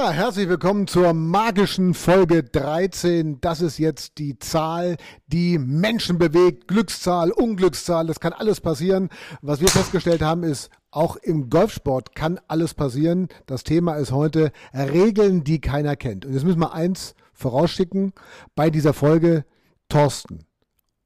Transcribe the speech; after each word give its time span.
Herzlich 0.00 0.48
willkommen 0.48 0.86
zur 0.86 1.12
magischen 1.12 1.92
Folge 1.92 2.44
13. 2.44 3.40
Das 3.40 3.60
ist 3.60 3.78
jetzt 3.78 4.18
die 4.18 4.38
Zahl, 4.38 4.96
die 5.26 5.58
Menschen 5.58 6.18
bewegt. 6.18 6.68
Glückszahl, 6.68 7.32
Unglückszahl, 7.32 8.06
das 8.06 8.20
kann 8.20 8.32
alles 8.32 8.60
passieren. 8.60 9.10
Was 9.42 9.60
wir 9.60 9.66
festgestellt 9.66 10.22
haben, 10.22 10.44
ist, 10.44 10.70
auch 10.92 11.16
im 11.16 11.50
Golfsport 11.50 12.14
kann 12.14 12.38
alles 12.46 12.74
passieren. 12.74 13.28
Das 13.46 13.64
Thema 13.64 13.96
ist 13.96 14.12
heute 14.12 14.52
Regeln, 14.72 15.42
die 15.42 15.60
keiner 15.60 15.96
kennt. 15.96 16.24
Und 16.24 16.32
jetzt 16.32 16.44
müssen 16.44 16.60
wir 16.60 16.72
eins 16.72 17.16
vorausschicken 17.32 18.12
bei 18.54 18.70
dieser 18.70 18.94
Folge. 18.94 19.44
Thorsten, 19.88 20.46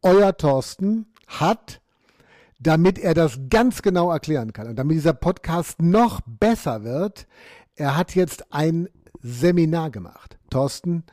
euer 0.02 0.36
Thorsten 0.36 1.06
hat 1.26 1.80
damit 2.62 2.98
er 2.98 3.14
das 3.14 3.40
ganz 3.50 3.82
genau 3.82 4.12
erklären 4.12 4.52
kann 4.52 4.68
und 4.68 4.76
damit 4.76 4.94
dieser 4.94 5.14
Podcast 5.14 5.82
noch 5.82 6.20
besser 6.26 6.84
wird, 6.84 7.26
er 7.76 7.96
hat 7.96 8.14
jetzt 8.14 8.52
ein 8.52 8.88
Seminar 9.20 9.90
gemacht. 9.90 10.38
Thorsten, 10.50 11.04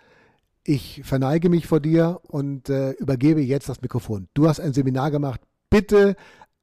ich 0.64 1.02
verneige 1.04 1.50
mich 1.50 1.68
vor 1.68 1.80
dir 1.80 2.20
und 2.24 2.70
äh, 2.70 2.92
übergebe 2.92 3.42
jetzt 3.42 3.70
das 3.70 3.82
Mikrofon. 3.82 4.28
Du 4.34 4.48
hast 4.48 4.60
ein 4.60 4.74
Seminar 4.74 5.12
gemacht. 5.12 5.42
Bitte 5.70 6.16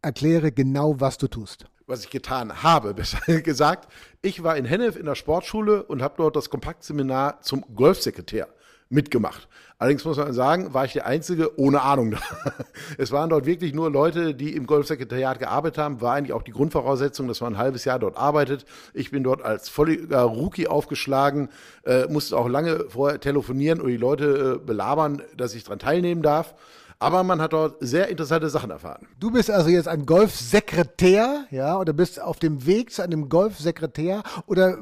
erkläre 0.03 0.53
genau, 0.53 1.01
was 1.01 1.19
du 1.19 1.29
tust. 1.29 1.67
Was 1.87 2.05
ich 2.05 2.11
getan 2.11 2.63
habe, 2.63 2.95
besser 2.95 3.41
gesagt. 3.41 3.93
Ich 4.23 4.43
war 4.43 4.57
in 4.57 4.65
Hennef 4.65 4.97
in 4.97 5.07
der 5.07 5.15
Sportschule 5.15 5.83
und 5.85 6.03
habe 6.03 6.15
dort 6.19 6.37
das 6.37 6.51
Kompaktseminar 6.51 7.41
zum 7.43 7.63
Golfsekretär 7.75 8.49
mitgemacht. 8.89 9.49
Allerdings 9.79 10.05
muss 10.07 10.17
man 10.17 10.33
sagen, 10.33 10.73
war 10.73 10.87
ich 10.87 10.95
der 10.95 11.07
Einzige 11.07 11.59
ohne 11.59 11.83
Ahnung. 11.83 12.15
es 12.99 13.13
waren 13.13 13.29
dort 13.29 13.45
wirklich 13.45 13.75
nur 13.75 13.91
Leute, 13.91 14.35
die 14.35 14.55
im 14.55 14.67
Golfsekretariat 14.67 15.39
gearbeitet 15.39 15.79
haben. 15.79 16.01
War 16.01 16.15
eigentlich 16.15 16.33
auch 16.33 16.43
die 16.43 16.53
Grundvoraussetzung, 16.53 17.29
dass 17.29 17.43
man 17.43 17.55
ein 17.55 17.59
halbes 17.59 17.85
Jahr 17.85 17.99
dort 17.99 18.17
arbeitet. 18.17 18.65
Ich 18.95 19.11
bin 19.11 19.23
dort 19.23 19.43
als 19.43 19.69
völliger 19.69 20.23
Rookie 20.23 20.67
aufgeschlagen, 20.67 21.51
äh, 21.85 22.07
musste 22.09 22.39
auch 22.39 22.49
lange 22.49 22.87
vorher 22.89 23.21
telefonieren 23.21 23.81
und 23.83 23.89
die 23.89 23.99
Leute 23.99 24.61
äh, 24.63 24.65
belabern, 24.65 25.23
dass 25.37 25.55
ich 25.55 25.65
daran 25.65 25.79
teilnehmen 25.79 26.23
darf. 26.23 26.55
Aber 26.99 27.23
man 27.23 27.43
hat 27.43 27.53
dort 27.53 27.77
sehr 27.81 28.09
interessante 28.09 28.49
Sachen 28.49 28.71
erfahren. 28.71 29.07
Du 29.21 29.31
bist 29.31 29.51
also 29.51 29.69
jetzt 29.69 29.89
ein 29.89 30.07
Golfsekretär, 30.07 31.45
ja, 31.51 31.79
oder 31.79 31.93
bist 31.93 32.23
auf 32.23 32.39
dem 32.39 32.65
Weg 32.65 32.91
zu 32.91 33.03
einem 33.03 33.29
Golfsekretär 33.29 34.23
oder 34.47 34.79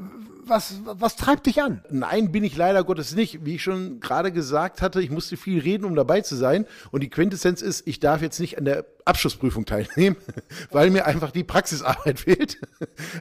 was, 0.47 0.81
was 0.85 1.15
treibt 1.15 1.45
dich 1.45 1.61
an? 1.61 1.83
Nein, 1.89 2.31
bin 2.31 2.43
ich 2.43 2.55
leider 2.55 2.83
Gottes 2.83 3.15
nicht. 3.15 3.45
Wie 3.45 3.55
ich 3.55 3.63
schon 3.63 3.99
gerade 3.99 4.31
gesagt 4.31 4.81
hatte, 4.81 5.01
ich 5.01 5.09
musste 5.09 5.37
viel 5.37 5.61
reden, 5.61 5.85
um 5.85 5.95
dabei 5.95 6.21
zu 6.21 6.35
sein. 6.35 6.65
Und 6.91 7.01
die 7.01 7.09
Quintessenz 7.09 7.61
ist, 7.61 7.87
ich 7.87 7.99
darf 7.99 8.21
jetzt 8.21 8.39
nicht 8.39 8.57
an 8.57 8.65
der 8.65 8.85
Abschlussprüfung 9.05 9.65
teilnehmen, 9.65 10.17
weil 10.71 10.89
mir 10.89 11.05
einfach 11.05 11.31
die 11.31 11.43
Praxisarbeit 11.43 12.19
fehlt. 12.21 12.59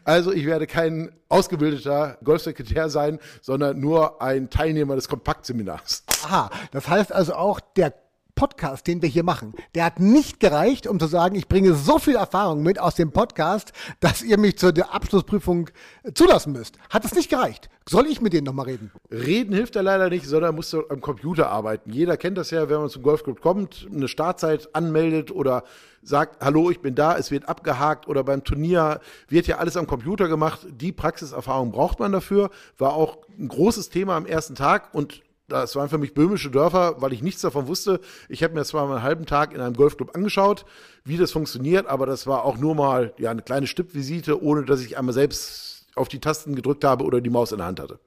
Also 0.04 0.32
ich 0.32 0.46
werde 0.46 0.66
kein 0.66 1.12
ausgebildeter 1.28 2.18
Golfsekretär 2.24 2.88
sein, 2.88 3.18
sondern 3.42 3.80
nur 3.80 4.22
ein 4.22 4.50
Teilnehmer 4.50 4.94
des 4.94 5.08
Kompaktseminars. 5.08 6.04
Aha, 6.24 6.50
das 6.72 6.88
heißt 6.88 7.12
also 7.12 7.34
auch 7.34 7.60
der 7.60 8.03
Podcast, 8.34 8.86
den 8.86 9.00
wir 9.00 9.08
hier 9.08 9.22
machen, 9.22 9.54
der 9.74 9.84
hat 9.84 10.00
nicht 10.00 10.40
gereicht, 10.40 10.86
um 10.86 10.98
zu 10.98 11.06
sagen, 11.06 11.36
ich 11.36 11.48
bringe 11.48 11.74
so 11.74 11.98
viel 11.98 12.16
Erfahrung 12.16 12.62
mit 12.62 12.80
aus 12.80 12.94
dem 12.94 13.12
Podcast, 13.12 13.72
dass 14.00 14.22
ihr 14.22 14.38
mich 14.38 14.58
zur 14.58 14.72
Abschlussprüfung 14.92 15.70
zulassen 16.14 16.52
müsst. 16.52 16.78
Hat 16.90 17.04
das 17.04 17.14
nicht 17.14 17.30
gereicht? 17.30 17.68
Soll 17.88 18.06
ich 18.06 18.20
mit 18.20 18.32
denen 18.32 18.46
nochmal 18.46 18.66
reden? 18.66 18.90
Reden 19.10 19.54
hilft 19.54 19.76
ja 19.76 19.82
leider 19.82 20.08
nicht, 20.08 20.26
sondern 20.26 20.54
musst 20.54 20.72
du 20.72 20.88
am 20.88 21.00
Computer 21.00 21.50
arbeiten. 21.50 21.92
Jeder 21.92 22.16
kennt 22.16 22.38
das 22.38 22.50
ja, 22.50 22.68
wenn 22.68 22.80
man 22.80 22.88
zum 22.88 23.02
Golfclub 23.02 23.40
kommt, 23.40 23.86
eine 23.92 24.08
Startzeit 24.08 24.74
anmeldet 24.74 25.30
oder 25.30 25.64
sagt, 26.02 26.42
hallo, 26.42 26.70
ich 26.70 26.80
bin 26.80 26.94
da, 26.94 27.16
es 27.16 27.30
wird 27.30 27.48
abgehakt 27.48 28.08
oder 28.08 28.24
beim 28.24 28.42
Turnier 28.42 29.00
wird 29.28 29.46
ja 29.46 29.58
alles 29.58 29.76
am 29.76 29.86
Computer 29.86 30.28
gemacht. 30.28 30.66
Die 30.70 30.92
Praxiserfahrung 30.92 31.72
braucht 31.72 31.98
man 32.00 32.12
dafür. 32.12 32.50
War 32.78 32.94
auch 32.94 33.18
ein 33.38 33.48
großes 33.48 33.90
Thema 33.90 34.16
am 34.16 34.26
ersten 34.26 34.54
Tag 34.54 34.94
und 34.94 35.22
das 35.62 35.76
waren 35.76 35.88
für 35.88 35.98
mich 35.98 36.14
böhmische 36.14 36.50
Dörfer, 36.50 37.00
weil 37.00 37.12
ich 37.12 37.22
nichts 37.22 37.42
davon 37.42 37.66
wusste. 37.66 38.00
Ich 38.28 38.42
habe 38.42 38.54
mir 38.54 38.64
zwar 38.64 38.86
mal 38.86 38.96
einen 38.96 39.02
halben 39.02 39.26
Tag 39.26 39.54
in 39.54 39.60
einem 39.60 39.74
Golfclub 39.74 40.14
angeschaut, 40.14 40.64
wie 41.04 41.16
das 41.16 41.32
funktioniert, 41.32 41.86
aber 41.86 42.06
das 42.06 42.26
war 42.26 42.44
auch 42.44 42.58
nur 42.58 42.74
mal 42.74 43.14
ja, 43.18 43.30
eine 43.30 43.42
kleine 43.42 43.66
Stippvisite, 43.66 44.42
ohne 44.42 44.64
dass 44.64 44.80
ich 44.80 44.98
einmal 44.98 45.14
selbst 45.14 45.86
auf 45.94 46.08
die 46.08 46.20
Tasten 46.20 46.54
gedrückt 46.54 46.84
habe 46.84 47.04
oder 47.04 47.20
die 47.20 47.30
Maus 47.30 47.52
in 47.52 47.58
der 47.58 47.66
Hand 47.66 47.80
hatte. 47.80 47.98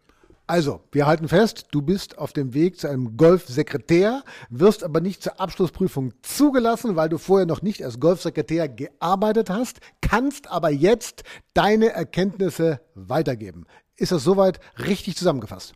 Also, 0.49 0.79
wir 0.93 1.07
halten 1.07 1.27
fest, 1.27 1.67
du 1.71 1.81
bist 1.81 2.17
auf 2.17 2.31
dem 2.31 2.53
Weg 2.53 2.79
zu 2.79 2.89
einem 2.89 3.17
Golfsekretär, 3.17 4.23
wirst 4.49 4.85
aber 4.85 5.01
nicht 5.01 5.21
zur 5.21 5.41
Abschlussprüfung 5.41 6.13
zugelassen, 6.21 6.95
weil 6.95 7.09
du 7.09 7.17
vorher 7.17 7.45
noch 7.45 7.61
nicht 7.61 7.83
als 7.83 7.99
Golfsekretär 7.99 8.69
gearbeitet 8.69 9.49
hast, 9.49 9.81
kannst 9.99 10.49
aber 10.49 10.69
jetzt 10.69 11.23
deine 11.53 11.89
Erkenntnisse 11.89 12.79
weitergeben. 12.95 13.65
Ist 13.97 14.13
das 14.13 14.23
soweit 14.23 14.61
richtig 14.77 15.17
zusammengefasst? 15.17 15.73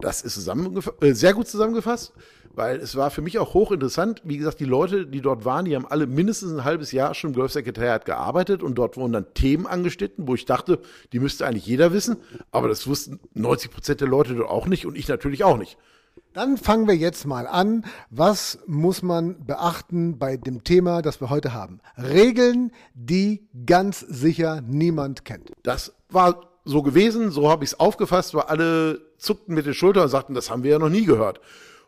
Das 0.00 0.22
ist 0.22 0.48
äh, 0.48 1.12
sehr 1.14 1.34
gut 1.34 1.48
zusammengefasst, 1.48 2.12
weil 2.54 2.78
es 2.78 2.96
war 2.96 3.10
für 3.10 3.22
mich 3.22 3.38
auch 3.38 3.54
hochinteressant. 3.54 4.22
Wie 4.24 4.38
gesagt, 4.38 4.60
die 4.60 4.64
Leute, 4.64 5.06
die 5.06 5.20
dort 5.20 5.44
waren, 5.44 5.64
die 5.64 5.76
haben 5.76 5.86
alle 5.86 6.06
mindestens 6.06 6.52
ein 6.52 6.64
halbes 6.64 6.92
Jahr 6.92 7.14
schon 7.14 7.30
im 7.30 7.36
Golfsekretariat 7.36 8.04
gearbeitet 8.04 8.62
und 8.62 8.76
dort 8.76 8.96
wurden 8.96 9.12
dann 9.12 9.34
Themen 9.34 9.66
angeschnitten, 9.66 10.26
wo 10.26 10.34
ich 10.34 10.44
dachte, 10.44 10.80
die 11.12 11.20
müsste 11.20 11.46
eigentlich 11.46 11.66
jeder 11.66 11.92
wissen. 11.92 12.16
Aber 12.50 12.68
das 12.68 12.86
wussten 12.86 13.20
90 13.34 13.70
Prozent 13.70 14.00
der 14.00 14.08
Leute 14.08 14.34
dort 14.34 14.50
auch 14.50 14.66
nicht 14.66 14.86
und 14.86 14.96
ich 14.96 15.08
natürlich 15.08 15.44
auch 15.44 15.56
nicht. 15.56 15.76
Dann 16.32 16.58
fangen 16.58 16.86
wir 16.86 16.96
jetzt 16.96 17.26
mal 17.26 17.46
an. 17.46 17.84
Was 18.10 18.60
muss 18.66 19.02
man 19.02 19.44
beachten 19.44 20.18
bei 20.18 20.36
dem 20.36 20.62
Thema, 20.62 21.02
das 21.02 21.20
wir 21.20 21.28
heute 21.28 21.52
haben? 21.52 21.80
Regeln, 21.96 22.70
die 22.94 23.48
ganz 23.66 24.00
sicher 24.00 24.60
niemand 24.60 25.24
kennt. 25.24 25.50
Das 25.64 25.92
war 26.08 26.50
so 26.64 26.82
gewesen, 26.82 27.30
so 27.30 27.50
habe 27.50 27.64
ich 27.64 27.72
es 27.72 27.80
aufgefasst, 27.80 28.34
weil 28.34 28.42
alle 28.42 29.09
zuckten 29.20 29.54
mit 29.54 29.66
den 29.66 29.74
Schultern 29.74 30.04
und 30.04 30.08
sagten, 30.08 30.34
das 30.34 30.50
haben 30.50 30.62
wir 30.62 30.72
ja 30.72 30.78
noch 30.78 30.88
nie 30.88 31.04
gehört. 31.04 31.40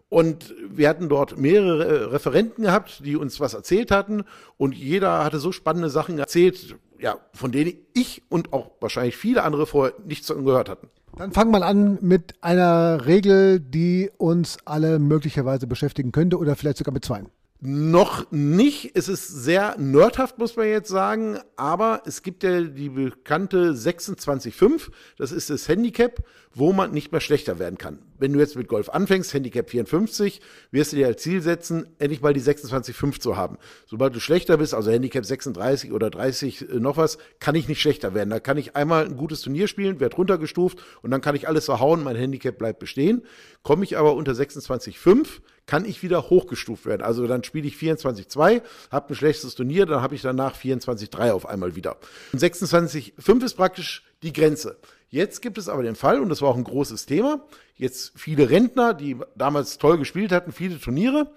Und 0.09 0.55
wir 0.69 0.91
hatten 0.91 1.09
dort 1.09 1.39
mehrere 1.39 2.13
Referenten 2.13 2.65
gehabt, 2.65 3.01
die 3.05 3.17
uns 3.17 3.41
was 3.41 3.55
erzählt 3.55 3.91
hatten. 3.91 4.25
Und 4.59 4.75
jeder 4.75 5.25
hatte 5.25 5.39
so 5.39 5.53
spannende 5.53 5.89
Sachen 5.89 6.19
erzählt, 6.19 6.77
ja, 6.99 7.17
von 7.33 7.51
denen 7.51 7.75
ich 7.95 8.23
und 8.29 8.53
auch 8.53 8.73
wahrscheinlich 8.81 9.17
viele 9.17 9.43
andere 9.43 9.67
vorher 9.67 9.95
nichts 10.05 10.29
gehört 10.29 10.69
hatten. 10.69 10.89
Dann 11.17 11.33
fangen 11.33 11.51
wir 11.51 11.65
an 11.65 11.99
mit 12.01 12.35
einer 12.43 13.07
Regel, 13.07 13.61
die 13.61 14.11
uns 14.19 14.59
alle 14.65 14.99
möglicherweise 14.99 15.67
beschäftigen 15.67 16.13
könnte 16.13 16.39
oder 16.39 16.57
vielleicht 16.57 16.79
sogar 16.79 16.93
mit 16.93 17.05
zwei. 17.05 17.23
Noch 17.65 18.29
nicht. 18.33 18.91
Es 18.95 19.09
ist 19.09 19.29
sehr 19.29 19.79
nerdhaft, 19.79 20.37
muss 20.37 20.57
man 20.57 20.67
jetzt 20.67 20.89
sagen. 20.89 21.39
Aber 21.55 22.03
es 22.07 22.25
gibt 22.25 22.43
ja 22.43 22.61
die 22.61 22.89
bekannte 22.89 23.71
26.5. 23.71 24.91
Das 25.17 25.31
ist 25.31 25.49
das 25.49 25.69
Handicap, 25.69 26.25
wo 26.53 26.73
man 26.73 26.91
nicht 26.91 27.13
mehr 27.13 27.21
schlechter 27.21 27.61
werden 27.61 27.79
kann. 27.79 28.01
Wenn 28.19 28.33
du 28.33 28.41
jetzt 28.41 28.57
mit 28.57 28.67
Golf 28.67 28.89
anfängst, 28.89 29.33
Handicap 29.33 29.71
54, 29.71 30.41
wirst 30.73 30.91
du 30.91 30.97
dir 30.97 31.07
als 31.07 31.23
Ziel 31.23 31.41
setzen, 31.41 31.87
endlich 32.01 32.21
mal 32.21 32.33
die 32.33 32.41
26.5 32.41 33.21
zu 33.21 33.37
haben. 33.37 33.59
Sobald 33.87 34.13
du 34.17 34.19
schlechter 34.19 34.57
bist, 34.57 34.75
also 34.75 34.91
Handicap 34.91 35.25
36 35.25 35.93
oder 35.93 36.11
30 36.11 36.69
äh, 36.69 36.81
noch 36.81 36.97
was, 36.97 37.19
kann 37.39 37.55
ich 37.55 37.69
nicht 37.69 37.81
schlechter 37.81 38.13
werden. 38.13 38.31
Da 38.31 38.41
kann 38.41 38.57
ich 38.57 38.75
einmal 38.75 39.05
ein 39.05 39.17
gutes 39.17 39.41
Turnier 39.41 39.69
spielen, 39.69 40.01
werde 40.01 40.17
runtergestuft 40.17 40.83
und 41.03 41.13
dann 41.13 41.21
kann 41.21 41.37
ich 41.37 41.47
alles 41.47 41.67
verhauen, 41.67 42.03
mein 42.03 42.17
Handicap 42.17 42.59
bleibt 42.59 42.81
bestehen. 42.81 43.23
Komme 43.63 43.85
ich 43.85 43.97
aber 43.97 44.15
unter 44.17 44.33
26.5, 44.33 45.29
kann 45.73 45.87
ich 45.87 46.03
wieder 46.03 46.29
hochgestuft 46.29 46.85
werden. 46.85 47.01
Also 47.01 47.27
dann 47.27 47.45
spiele 47.45 47.67
ich 47.67 47.77
24-2, 47.77 48.61
habe 48.91 49.09
ein 49.09 49.15
schlechtes 49.15 49.55
Turnier, 49.55 49.87
dann 49.87 50.03
habe 50.03 50.15
ich 50.15 50.21
danach 50.21 50.55
24-3 50.55 51.31
auf 51.31 51.49
einmal 51.49 51.77
wieder. 51.77 51.97
Und 52.35 52.43
26-5 52.43 53.43
ist 53.43 53.55
praktisch 53.55 54.05
die 54.23 54.35
Grenze. 54.35 54.77
Jetzt 55.09 55.41
gibt 55.41 55.57
es 55.57 55.71
aber 55.71 55.83
den 55.83 55.97
Fall, 55.97 56.21
und 56.21 56.29
das 56.29 56.43
war 56.43 56.51
auch 56.51 56.59
ein 56.59 56.65
großes 56.65 57.07
Thema, 57.07 57.47
jetzt 57.75 58.13
viele 58.17 58.51
Rentner, 58.51 58.93
die 58.93 59.17
damals 59.35 59.79
toll 59.79 59.97
gespielt 59.97 60.31
hatten, 60.31 60.53
viele 60.53 60.79
Turniere, 60.79 61.33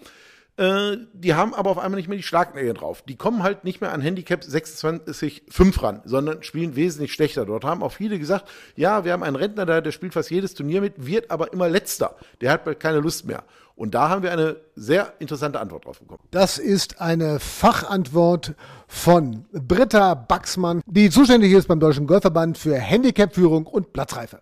äh, 0.58 0.98
die 1.14 1.34
haben 1.34 1.54
aber 1.54 1.70
auf 1.70 1.78
einmal 1.78 1.98
nicht 1.98 2.08
mehr 2.08 2.18
die 2.18 2.24
Schlagnägel 2.24 2.74
drauf. 2.74 3.04
Die 3.04 3.16
kommen 3.16 3.44
halt 3.44 3.64
nicht 3.64 3.82
mehr 3.82 3.92
an 3.92 4.02
Handicap 4.02 4.42
26,5 4.42 5.82
ran, 5.82 6.02
sondern 6.06 6.44
spielen 6.44 6.76
wesentlich 6.76 7.14
schlechter. 7.14 7.46
Dort 7.46 7.64
haben 7.64 7.84
auch 7.84 7.92
viele 7.92 8.20
gesagt, 8.20 8.50
ja, 8.76 9.04
wir 9.04 9.14
haben 9.14 9.24
einen 9.24 9.36
Rentner 9.36 9.66
da, 9.66 9.82
der 9.82 9.92
spielt 9.92 10.14
fast 10.14 10.32
jedes 10.32 10.54
Turnier 10.54 10.82
mit, 10.82 11.06
wird 11.06 11.32
aber 11.32 11.52
immer 11.52 11.68
letzter. 11.68 12.16
Der 12.42 12.52
hat 12.52 12.66
bald 12.66 12.80
keine 12.80 13.00
Lust 13.00 13.26
mehr. 13.26 13.44
Und 13.76 13.94
da 13.94 14.10
haben 14.10 14.24
wir 14.24 14.32
eine 14.32 14.56
sehr 14.76 15.14
interessante 15.20 15.60
Antwort 15.60 15.86
drauf 15.86 16.00
bekommen. 16.00 16.22
Das 16.32 16.58
ist 16.58 17.02
eine 17.02 17.42
Fachantwort 17.42 18.54
von 18.88 19.46
Britta 19.52 20.14
Baxmann, 20.14 20.82
die 20.86 21.10
zuständig 21.10 21.52
ist 21.52 21.68
beim 21.68 21.82
Deutschen 21.82 22.08
Golfverband 22.08 22.58
für 22.58 22.76
Handicapführung 22.76 23.66
und 23.68 23.92
Platzreife. 23.92 24.40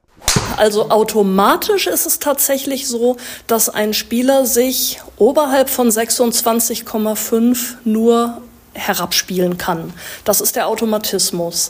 Also 0.57 0.91
automatisch 0.91 1.87
ist 1.87 2.05
es 2.05 2.19
tatsächlich 2.19 2.87
so, 2.87 3.17
dass 3.47 3.69
ein 3.69 3.93
Spieler 3.93 4.45
sich 4.45 5.01
oberhalb 5.17 5.69
von 5.69 5.89
26,5 5.89 7.75
nur 7.85 8.41
herabspielen 8.73 9.57
kann. 9.57 9.93
Das 10.25 10.41
ist 10.41 10.55
der 10.55 10.67
Automatismus. 10.67 11.69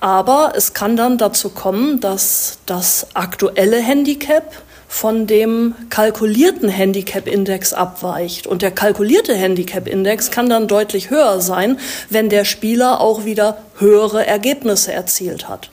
Aber 0.00 0.52
es 0.54 0.72
kann 0.72 0.96
dann 0.96 1.18
dazu 1.18 1.50
kommen, 1.50 2.00
dass 2.00 2.58
das 2.66 3.08
aktuelle 3.14 3.78
Handicap 3.78 4.62
von 4.90 5.26
dem 5.28 5.76
kalkulierten 5.88 6.68
Handicap-Index 6.68 7.72
abweicht. 7.72 8.48
Und 8.48 8.60
der 8.60 8.72
kalkulierte 8.72 9.34
Handicap-Index 9.34 10.32
kann 10.32 10.50
dann 10.50 10.66
deutlich 10.66 11.10
höher 11.10 11.40
sein, 11.40 11.78
wenn 12.10 12.28
der 12.28 12.44
Spieler 12.44 13.00
auch 13.00 13.24
wieder 13.24 13.58
höhere 13.78 14.26
Ergebnisse 14.26 14.92
erzielt 14.92 15.48
hat. 15.48 15.70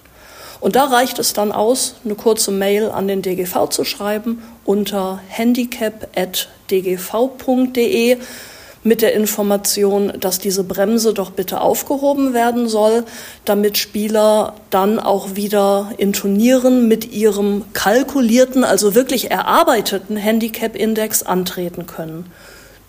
Und 0.59 0.75
da 0.75 0.83
reicht 0.85 1.17
es 1.17 1.33
dann 1.33 1.51
aus, 1.51 1.95
eine 2.05 2.13
kurze 2.13 2.51
Mail 2.51 2.91
an 2.91 3.07
den 3.07 3.23
DGV 3.23 3.69
zu 3.69 3.83
schreiben 3.83 4.43
unter 4.65 5.19
handicap.dgv.de 5.29 8.17
mit 8.83 9.01
der 9.01 9.13
Information, 9.13 10.13
dass 10.19 10.39
diese 10.39 10.63
Bremse 10.63 11.13
doch 11.13 11.31
bitte 11.31 11.61
aufgehoben 11.61 12.33
werden 12.33 12.67
soll, 12.67 13.03
damit 13.45 13.77
Spieler 13.77 14.53
dann 14.69 14.99
auch 14.99 15.35
wieder 15.35 15.91
in 15.97 16.13
Turnieren 16.13 16.87
mit 16.87 17.11
ihrem 17.11 17.65
kalkulierten, 17.73 18.63
also 18.63 18.95
wirklich 18.95 19.31
erarbeiteten 19.31 20.17
Handicap-Index 20.17 21.23
antreten 21.23 21.85
können. 21.85 22.31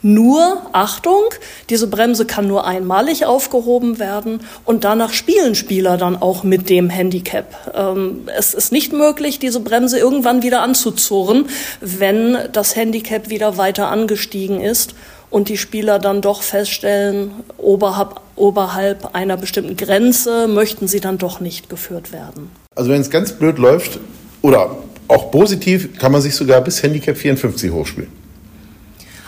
Nur, 0.00 0.62
Achtung, 0.73 1.25
diese 1.70 1.88
Bremse 1.88 2.25
kann 2.25 2.46
nur 2.46 2.64
einmalig 2.64 3.26
aufgehoben 3.26 3.99
werden 3.99 4.40
und 4.64 4.85
danach 4.85 5.12
spielen 5.12 5.56
Spieler 5.56 5.96
dann 5.96 6.17
auch 6.17 6.44
mit 6.44 6.70
dem 6.70 6.88
Handicap. 6.88 7.73
Ähm, 7.75 8.29
es 8.37 8.55
ist 8.55 8.70
nicht 8.70 8.93
möglich, 8.93 9.40
diese 9.40 9.58
Bremse 9.58 9.99
irgendwann 9.99 10.44
wieder 10.44 10.62
anzuzurren, 10.62 11.46
wenn 11.81 12.38
das 12.52 12.76
Handicap 12.76 13.29
wieder 13.29 13.56
weiter 13.56 13.88
angestiegen 13.88 14.61
ist 14.61 14.94
und 15.30 15.48
die 15.48 15.58
Spieler 15.58 15.98
dann 15.98 16.20
doch 16.20 16.42
feststellen, 16.42 17.32
oberhalb, 17.58 18.20
oberhalb 18.36 19.14
einer 19.14 19.36
bestimmten 19.36 19.76
Grenze 19.76 20.48
möchten 20.48 20.88
sie 20.88 21.00
dann 21.00 21.19
doch 21.19 21.40
nicht 21.40 21.69
geführt 21.69 22.12
werden. 22.12 22.50
Also 22.75 22.90
wenn 22.90 23.00
es 23.00 23.10
ganz 23.10 23.32
blöd 23.32 23.58
läuft 23.58 23.98
oder 24.42 24.76
auch 25.08 25.30
positiv, 25.30 25.98
kann 25.98 26.12
man 26.12 26.20
sich 26.20 26.34
sogar 26.34 26.60
bis 26.60 26.82
Handicap 26.82 27.16
54 27.16 27.72
hochspielen. 27.72 28.10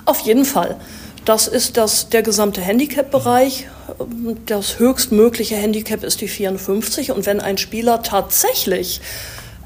Auf 0.04 0.20
jeden 0.20 0.44
Fall. 0.44 0.76
Das 1.24 1.46
ist 1.46 1.76
das, 1.76 2.08
der 2.08 2.22
gesamte 2.22 2.60
Handicap-Bereich. 2.60 3.66
Das 4.46 4.78
höchstmögliche 4.78 5.54
Handicap 5.54 6.02
ist 6.02 6.20
die 6.22 6.28
54. 6.28 7.12
Und 7.12 7.26
wenn 7.26 7.40
ein 7.40 7.58
Spieler 7.58 8.02
tatsächlich 8.02 9.00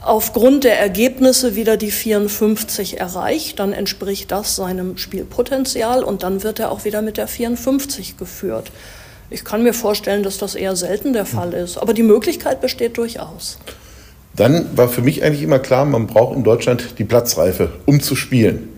aufgrund 0.05 0.65
der 0.65 0.79
Ergebnisse 0.79 1.57
wieder 1.57 1.77
die 1.77 1.91
54 1.91 3.01
erreicht, 3.01 3.59
dann 3.59 3.73
entspricht 3.73 4.31
das 4.31 4.57
seinem 4.57 4.99
Spielpotenzial 4.99 6.05
und 6.05 6.23
dann 6.23 6.43
wird 6.43 6.59
er 6.61 6.71
auch 6.71 6.85
wieder 6.85 7.03
mit 7.03 7.17
der 7.17 7.27
54 7.27 8.17
geführt. 8.17 8.71
Ich 9.31 9.45
kann 9.45 9.63
mir 9.63 9.75
vorstellen, 9.75 10.23
dass 10.23 10.39
das 10.39 10.55
eher 10.55 10.77
selten 10.77 11.13
der 11.13 11.27
Fall 11.27 11.53
hm. 11.53 11.65
ist, 11.65 11.79
aber 11.79 11.95
die 11.95 12.03
Möglichkeit 12.03 12.61
besteht 12.61 12.99
durchaus. 12.99 13.59
Dann 14.37 14.77
war 14.77 14.89
für 14.89 15.03
mich 15.03 15.23
eigentlich 15.23 15.43
immer 15.43 15.59
klar, 15.59 15.85
man 15.85 16.07
braucht 16.07 16.37
in 16.37 16.45
Deutschland 16.45 16.99
die 16.99 17.05
Platzreife, 17.05 17.73
um 17.87 18.01
zu 18.01 18.17
spielen. 18.17 18.69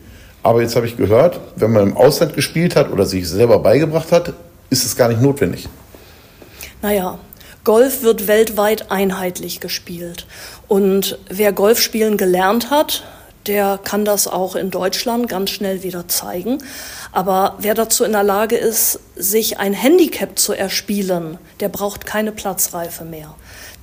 Aber 0.43 0.63
jetzt 0.63 0.77
habe 0.77 0.87
ich 0.87 0.97
gehört, 0.97 1.41
wenn 1.57 1.73
man 1.73 1.83
im 1.83 1.97
Ausland 1.97 2.35
gespielt 2.35 2.77
hat 2.77 2.93
oder 2.93 3.05
sich 3.05 3.29
selber 3.29 3.59
beigebracht 3.59 4.13
hat, 4.13 4.35
ist 4.71 4.85
es 4.85 4.95
gar 4.95 5.09
nicht 5.09 5.21
notwendig. 5.21 5.69
Naja, 6.83 7.19
Golf 7.67 8.03
wird 8.03 8.29
weltweit 8.29 8.93
einheitlich 8.93 9.59
gespielt. 9.59 10.25
Und 10.69 11.19
wer 11.29 11.53
Golf 11.53 11.81
spielen 11.81 12.17
gelernt 12.17 12.71
hat, 12.71 13.03
der 13.47 13.79
kann 13.83 14.05
das 14.05 14.27
auch 14.27 14.57
in 14.57 14.71
Deutschland 14.71 15.29
ganz 15.29 15.51
schnell 15.51 15.83
wieder 15.83 16.09
zeigen. 16.09 16.59
Aber 17.13 17.57
wer 17.59 17.75
dazu 17.75 18.05
in 18.05 18.13
der 18.13 18.23
Lage 18.23 18.57
ist, 18.57 19.01
sich 19.15 19.59
ein 19.59 19.73
Handicap 19.73 20.39
zu 20.39 20.53
erspielen, 20.53 21.39
der 21.61 21.69
braucht 21.69 22.07
keine 22.07 22.33
Platzreife 22.33 23.05
mehr. 23.05 23.35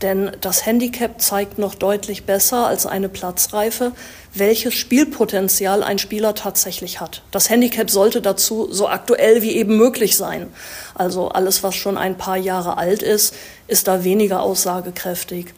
Denn 0.01 0.31
das 0.42 0.65
Handicap 0.65 1.21
zeigt 1.21 1.57
noch 1.57 1.75
deutlich 1.75 2.25
besser 2.25 2.68
als 2.68 2.86
eine 2.86 3.07
Platzreife, 3.07 3.94
welches 4.33 4.74
Spielpotenzial 4.74 5.81
ein 5.81 5.98
Spieler 5.98 6.36
tatsächlich 6.36 7.00
hat. 7.00 7.21
Das 7.31 7.50
Handicap 7.50 7.89
sollte 7.89 8.21
dazu 8.21 8.68
so 8.69 8.89
aktuell 8.89 9.42
wie 9.42 9.56
eben 9.56 9.77
möglich 9.77 10.18
sein. 10.18 10.51
Also 10.94 11.30
alles, 11.30 11.63
was 11.63 11.75
schon 11.75 11.98
ein 11.98 12.18
paar 12.18 12.38
Jahre 12.38 12.77
alt 12.77 13.01
ist, 13.01 13.33
ist 13.68 13.88
da 13.88 14.04
weniger 14.04 14.42
aussagekräftig. 14.42 15.54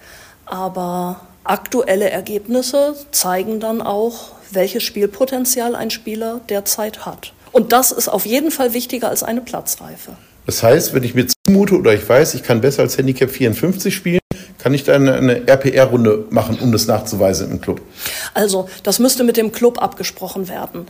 Aber 0.46 1.22
aktuelle 1.46 2.10
Ergebnisse 2.10 2.96
zeigen 3.12 3.60
dann 3.60 3.82
auch, 3.82 4.32
welches 4.52 4.84
Spielpotenzial 4.84 5.76
ein 5.76 5.92
Spieler 5.92 6.42
derzeit 6.50 7.06
hat. 7.06 7.34
Und 7.52 7.72
das 7.72 7.92
ist 7.92 8.10
auf 8.10 8.26
jeden 8.26 8.52
Fall 8.52 8.74
wichtiger 8.74 9.10
als 9.10 9.24
eine 9.24 9.42
Platzreife. 9.42 10.18
Das 10.46 10.62
heißt, 10.62 10.94
wenn 10.94 11.04
ich 11.04 11.16
mir 11.16 11.26
zumute 11.48 11.76
oder 11.76 11.94
ich 11.94 12.08
weiß, 12.08 12.36
ich 12.36 12.44
kann 12.44 12.62
besser 12.62 12.84
als 12.84 12.98
Handicap 12.98 13.32
54 13.32 13.96
spielen, 13.96 14.20
kann 14.60 14.74
ich 14.74 14.84
da 14.84 14.96
eine, 14.96 15.14
eine 15.14 15.48
RPR-Runde 15.48 16.26
machen, 16.30 16.60
um 16.60 16.72
das 16.72 16.88
nachzuweisen 16.88 17.52
im 17.52 17.62
Club? 17.62 17.82
Also, 18.34 18.68
das 18.84 19.00
müsste 19.00 19.24
mit 19.24 19.38
dem 19.38 19.52
Club 19.52 19.82
abgesprochen 19.82 20.50
werden. 20.50 20.88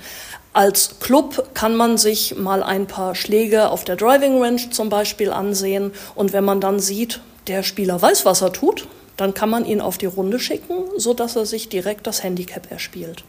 Als 0.53 0.99
Club 1.01 1.49
kann 1.53 1.75
man 1.75 1.97
sich 1.97 2.35
mal 2.37 2.63
ein 2.63 2.87
paar 2.87 3.15
Schläge 3.15 3.69
auf 3.69 3.83
der 3.83 3.97
Driving 3.97 4.41
Range 4.41 4.69
zum 4.71 4.89
Beispiel 4.89 5.29
ansehen 5.29 5.91
und 6.15 6.31
wenn 6.31 6.45
man 6.45 6.61
dann 6.61 6.79
sieht, 6.79 7.19
der 7.47 7.63
Spieler 7.63 8.01
weiß, 8.01 8.25
was 8.25 8.41
er 8.41 8.53
tut, 8.53 8.87
dann 9.17 9.33
kann 9.33 9.49
man 9.49 9.65
ihn 9.65 9.81
auf 9.81 9.97
die 9.97 10.05
Runde 10.05 10.39
schicken, 10.39 10.83
so 10.97 11.13
dass 11.13 11.35
er 11.35 11.45
sich 11.45 11.69
direkt 11.69 12.07
das 12.07 12.23
Handicap 12.23 12.71
erspielt. 12.71 13.23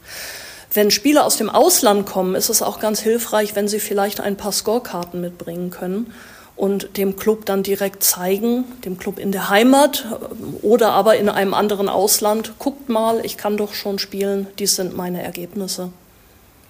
Wenn 0.73 0.91
Spieler 0.91 1.25
aus 1.25 1.37
dem 1.37 1.49
Ausland 1.49 2.06
kommen, 2.06 2.35
ist 2.35 2.49
es 2.49 2.62
auch 2.62 2.81
ganz 2.81 3.00
hilfreich, 3.00 3.55
wenn 3.55 3.69
sie 3.69 3.81
vielleicht 3.81 4.21
ein 4.21 4.37
paar 4.37 4.53
Scorekarten 4.53 5.21
mitbringen 5.21 5.71
können 5.71 6.12
und 6.56 6.97
dem 6.97 7.17
Club 7.17 7.44
dann 7.47 7.62
direkt 7.62 8.03
zeigen, 8.03 8.65
dem 8.85 8.99
Club 8.99 9.19
in 9.19 9.31
der 9.31 9.50
Heimat 9.50 10.06
äh, 10.11 10.67
oder 10.67 10.93
aber 10.93 11.17
in 11.17 11.29
einem 11.29 11.55
anderen 11.55 11.89
Ausland, 11.89 12.55
guckt 12.59 12.89
mal, 12.89 13.25
ich 13.25 13.37
kann 13.37 13.56
doch 13.56 13.75
schon 13.75 13.99
spielen, 13.99 14.47
dies 14.59 14.77
sind 14.77 14.97
meine 14.97 15.23
Ergebnisse. 15.23 15.91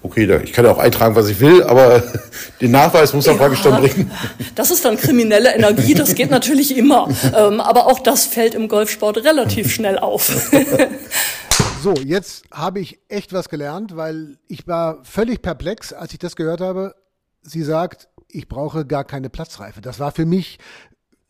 Okay, 0.07 0.41
ich 0.41 0.53
kann 0.53 0.63
ja 0.63 0.71
auch 0.71 0.77
eintragen, 0.77 1.17
was 1.17 1.27
ich 1.27 1.41
will, 1.41 1.63
aber 1.63 2.01
den 2.61 2.71
Nachweis 2.71 3.13
muss 3.13 3.27
er 3.27 3.33
ja, 3.33 3.39
praktisch 3.39 3.61
dann 3.61 3.81
bringen. 3.81 4.09
Das 4.55 4.71
ist 4.71 4.85
dann 4.85 4.95
kriminelle 4.95 5.53
Energie, 5.53 5.93
das 5.95 6.15
geht 6.15 6.31
natürlich 6.31 6.77
immer. 6.77 7.09
Ähm, 7.35 7.59
aber 7.59 7.87
auch 7.87 7.99
das 7.99 8.25
fällt 8.25 8.55
im 8.55 8.69
Golfsport 8.69 9.17
relativ 9.17 9.71
schnell 9.71 9.99
auf. 9.99 10.49
So, 11.83 11.93
jetzt 11.93 12.45
habe 12.51 12.79
ich 12.79 12.99
echt 13.07 13.33
was 13.33 13.49
gelernt, 13.49 13.95
weil 13.95 14.39
ich 14.47 14.67
war 14.67 14.97
völlig 15.03 15.43
perplex, 15.43 15.93
als 15.93 16.11
ich 16.11 16.17
das 16.17 16.35
gehört 16.35 16.59
habe. 16.59 16.95
Sie 17.43 17.61
sagt, 17.61 18.09
ich 18.29 18.47
brauche 18.47 18.83
gar 18.83 19.03
keine 19.03 19.29
Platzreife. 19.29 19.79
Das 19.79 19.99
war 19.99 20.11
für 20.11 20.25
mich 20.25 20.57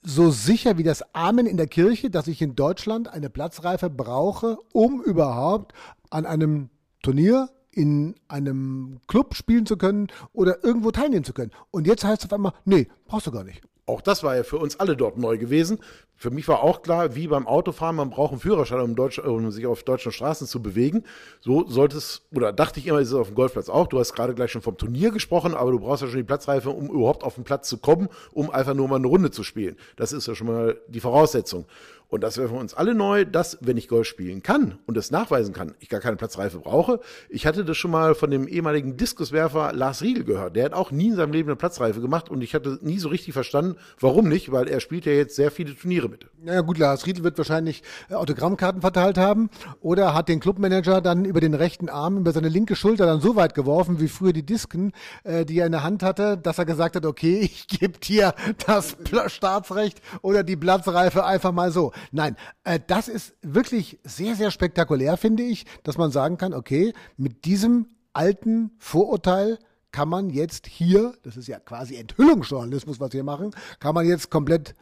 so 0.04 0.32
sicher 0.32 0.78
wie 0.78 0.84
das 0.84 1.04
Amen 1.14 1.48
in 1.48 1.58
der 1.58 1.68
Kirche, 1.68 2.10
dass 2.10 2.28
ich 2.28 2.42
in 2.42 2.56
Deutschland 2.56 3.10
eine 3.10 3.30
Platzreife 3.30 3.90
brauche, 3.90 4.58
um 4.72 5.04
überhaupt 5.04 5.74
an 6.10 6.26
einem 6.26 6.70
Turnier 7.04 7.50
in 7.78 8.16
einem 8.28 9.00
Club 9.08 9.36
spielen 9.36 9.68
zu 9.68 9.78
können 9.78 10.08
oder 10.34 10.64
irgendwo 10.64 10.90
teilnehmen 10.90 11.24
zu 11.24 11.34
können. 11.34 11.52
Und 11.70 11.86
jetzt 11.86 12.04
heißt 12.04 12.24
es 12.24 12.26
auf 12.26 12.34
einmal, 12.34 12.54
nee, 12.66 12.88
brauchst 13.06 13.28
du 13.28 13.32
gar 13.32 13.44
nicht. 13.44 13.62
Auch 13.86 14.02
das 14.02 14.24
war 14.24 14.36
ja 14.36 14.44
für 14.44 14.58
uns 14.58 14.80
alle 14.80 14.98
dort 14.98 15.18
neu 15.18 15.38
gewesen. 15.38 15.78
Für 16.20 16.32
mich 16.32 16.48
war 16.48 16.64
auch 16.64 16.82
klar, 16.82 17.14
wie 17.14 17.28
beim 17.28 17.46
Autofahren, 17.46 17.96
man 17.96 18.10
braucht 18.10 18.32
einen 18.32 18.42
Führerschein, 18.42 18.82
um, 18.82 18.96
Deutsch, 18.96 19.20
um 19.20 19.52
sich 19.52 19.68
auf 19.68 19.84
deutschen 19.84 20.12
Straßen 20.12 20.48
zu 20.48 20.64
bewegen. 20.64 21.04
So 21.42 21.68
sollte 21.68 21.98
es, 21.98 22.24
oder 22.34 22.52
dachte 22.52 22.80
ich 22.80 22.88
immer, 22.88 23.00
ist 23.00 23.10
es 23.10 23.14
auf 23.14 23.28
dem 23.28 23.36
Golfplatz 23.36 23.70
auch. 23.70 23.86
Du 23.86 24.00
hast 24.00 24.14
gerade 24.14 24.34
gleich 24.34 24.52
schon 24.52 24.64
vom 24.64 24.78
Turnier 24.78 25.12
gesprochen, 25.12 25.54
aber 25.54 25.72
du 25.72 25.80
brauchst 25.80 26.02
ja 26.02 26.08
schon 26.08 26.18
die 26.18 26.24
Platzreife, 26.24 26.72
um 26.72 26.90
überhaupt 26.90 27.24
auf 27.24 27.36
den 27.36 27.44
Platz 27.44 27.70
zu 27.70 27.78
kommen, 27.78 28.10
um 28.32 28.50
einfach 28.50 28.74
nur 28.74 28.88
mal 28.88 28.96
eine 28.96 29.08
Runde 29.08 29.30
zu 29.30 29.44
spielen. 29.44 29.76
Das 29.96 30.12
ist 30.12 30.28
ja 30.28 30.34
schon 30.34 30.48
mal 30.48 30.82
die 30.88 31.00
Voraussetzung. 31.00 31.66
Und 32.10 32.24
das 32.24 32.38
wäre 32.38 32.48
für 32.48 32.56
uns 32.56 32.74
alle 32.74 32.96
neu, 32.96 33.26
dass, 33.26 33.58
wenn 33.60 33.76
ich 33.76 33.90
Golf 33.90 34.08
spielen 34.08 34.42
kann 34.42 34.80
und 34.86 34.96
das 34.96 35.12
nachweisen 35.12 35.54
kann, 35.54 35.76
ich 35.80 35.90
gar 35.90 36.00
keine 36.00 36.16
Platzreife 36.16 36.60
brauche. 36.60 37.02
Ich 37.28 37.46
hatte 37.46 37.66
das 37.66 37.76
schon 37.76 37.92
mal 37.92 38.16
von 38.16 38.32
dem 38.32 38.48
ehemaligen 38.48 38.96
Diskuswerfer 38.96 39.74
Lars 39.74 40.02
Riedel 40.02 40.24
gehört. 40.24 40.56
Der 40.56 40.66
hat 40.66 40.74
auch 40.74 40.92
nie 40.92 41.08
in 41.08 41.16
seinem 41.16 41.34
Leben 41.34 41.50
eine 41.50 41.58
Platzreife 41.58 42.00
gemacht 42.00 42.30
und 42.30 42.42
ich 42.42 42.56
hatte 42.56 42.80
nie 42.82 43.00
so 43.00 43.10
richtig 43.10 43.34
verstanden, 43.34 43.76
warum 44.00 44.30
nicht, 44.30 44.52
weil 44.54 44.70
er 44.70 44.80
spielt 44.80 45.06
ja 45.06 45.12
jetzt 45.12 45.36
sehr 45.36 45.52
viele 45.52 45.76
Turniere 45.76 46.07
mit. 46.08 46.28
Naja 46.42 46.62
gut, 46.62 46.78
Lars 46.78 47.06
Riedel 47.06 47.24
wird 47.24 47.38
wahrscheinlich 47.38 47.84
äh, 48.10 48.14
Autogrammkarten 48.14 48.82
verteilt 48.82 49.18
haben 49.18 49.50
oder 49.82 50.14
hat 50.14 50.30
den 50.30 50.40
Clubmanager 50.40 51.02
dann 51.02 51.26
über 51.26 51.42
den 51.42 51.54
rechten 51.54 51.90
Arm, 51.90 52.18
über 52.18 52.32
seine 52.32 52.50
linke 52.50 52.76
Schulter 52.76 53.06
dann 53.06 53.22
so 53.22 53.36
weit 53.36 53.56
geworfen, 53.56 54.00
wie 54.00 54.08
früher 54.08 54.34
die 54.34 54.46
Disken, 54.46 54.92
äh, 55.24 55.46
die 55.46 55.60
er 55.60 55.66
in 55.66 55.72
der 55.72 55.84
Hand 55.84 56.04
hatte, 56.04 56.38
dass 56.38 56.58
er 56.58 56.66
gesagt 56.66 56.96
hat, 56.96 57.06
okay, 57.06 57.40
ich 57.42 57.68
gebe 57.68 58.00
dir 58.00 58.34
das 58.66 58.98
Staatsrecht 59.28 60.02
oder 60.22 60.44
die 60.44 60.56
Platzreife 60.56 61.26
einfach 61.26 61.52
mal 61.52 61.72
so. 61.72 61.92
Nein, 62.12 62.36
äh, 62.64 62.80
das 62.86 63.08
ist 63.08 63.36
wirklich 63.42 64.00
sehr, 64.04 64.36
sehr 64.36 64.52
spektakulär, 64.52 65.18
finde 65.18 65.44
ich, 65.44 65.66
dass 65.84 65.98
man 65.98 66.12
sagen 66.12 66.38
kann, 66.38 66.54
okay, 66.54 66.94
mit 67.18 67.46
diesem 67.46 67.88
alten 68.14 68.72
Vorurteil 68.78 69.60
kann 69.92 70.10
man 70.10 70.30
jetzt 70.30 70.68
hier, 70.68 71.14
das 71.24 71.38
ist 71.38 71.48
ja 71.48 71.60
quasi 71.60 71.96
Enthüllungsjournalismus, 71.96 73.00
was 73.00 73.14
wir 73.14 73.24
machen, 73.24 73.52
kann 73.80 73.96
man 73.96 74.06
jetzt 74.06 74.30
komplett 74.30 74.76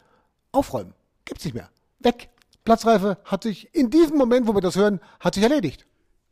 aufräumen. 0.52 0.94
Gibt's 1.26 1.44
nicht 1.44 1.54
mehr. 1.54 1.68
Weg. 1.98 2.30
Platzreife 2.64 3.18
hat 3.24 3.42
sich 3.42 3.74
in 3.74 3.90
diesem 3.90 4.16
Moment, 4.16 4.48
wo 4.48 4.54
wir 4.54 4.62
das 4.62 4.76
hören, 4.76 5.00
hat 5.20 5.34
sich 5.34 5.42
erledigt 5.42 5.86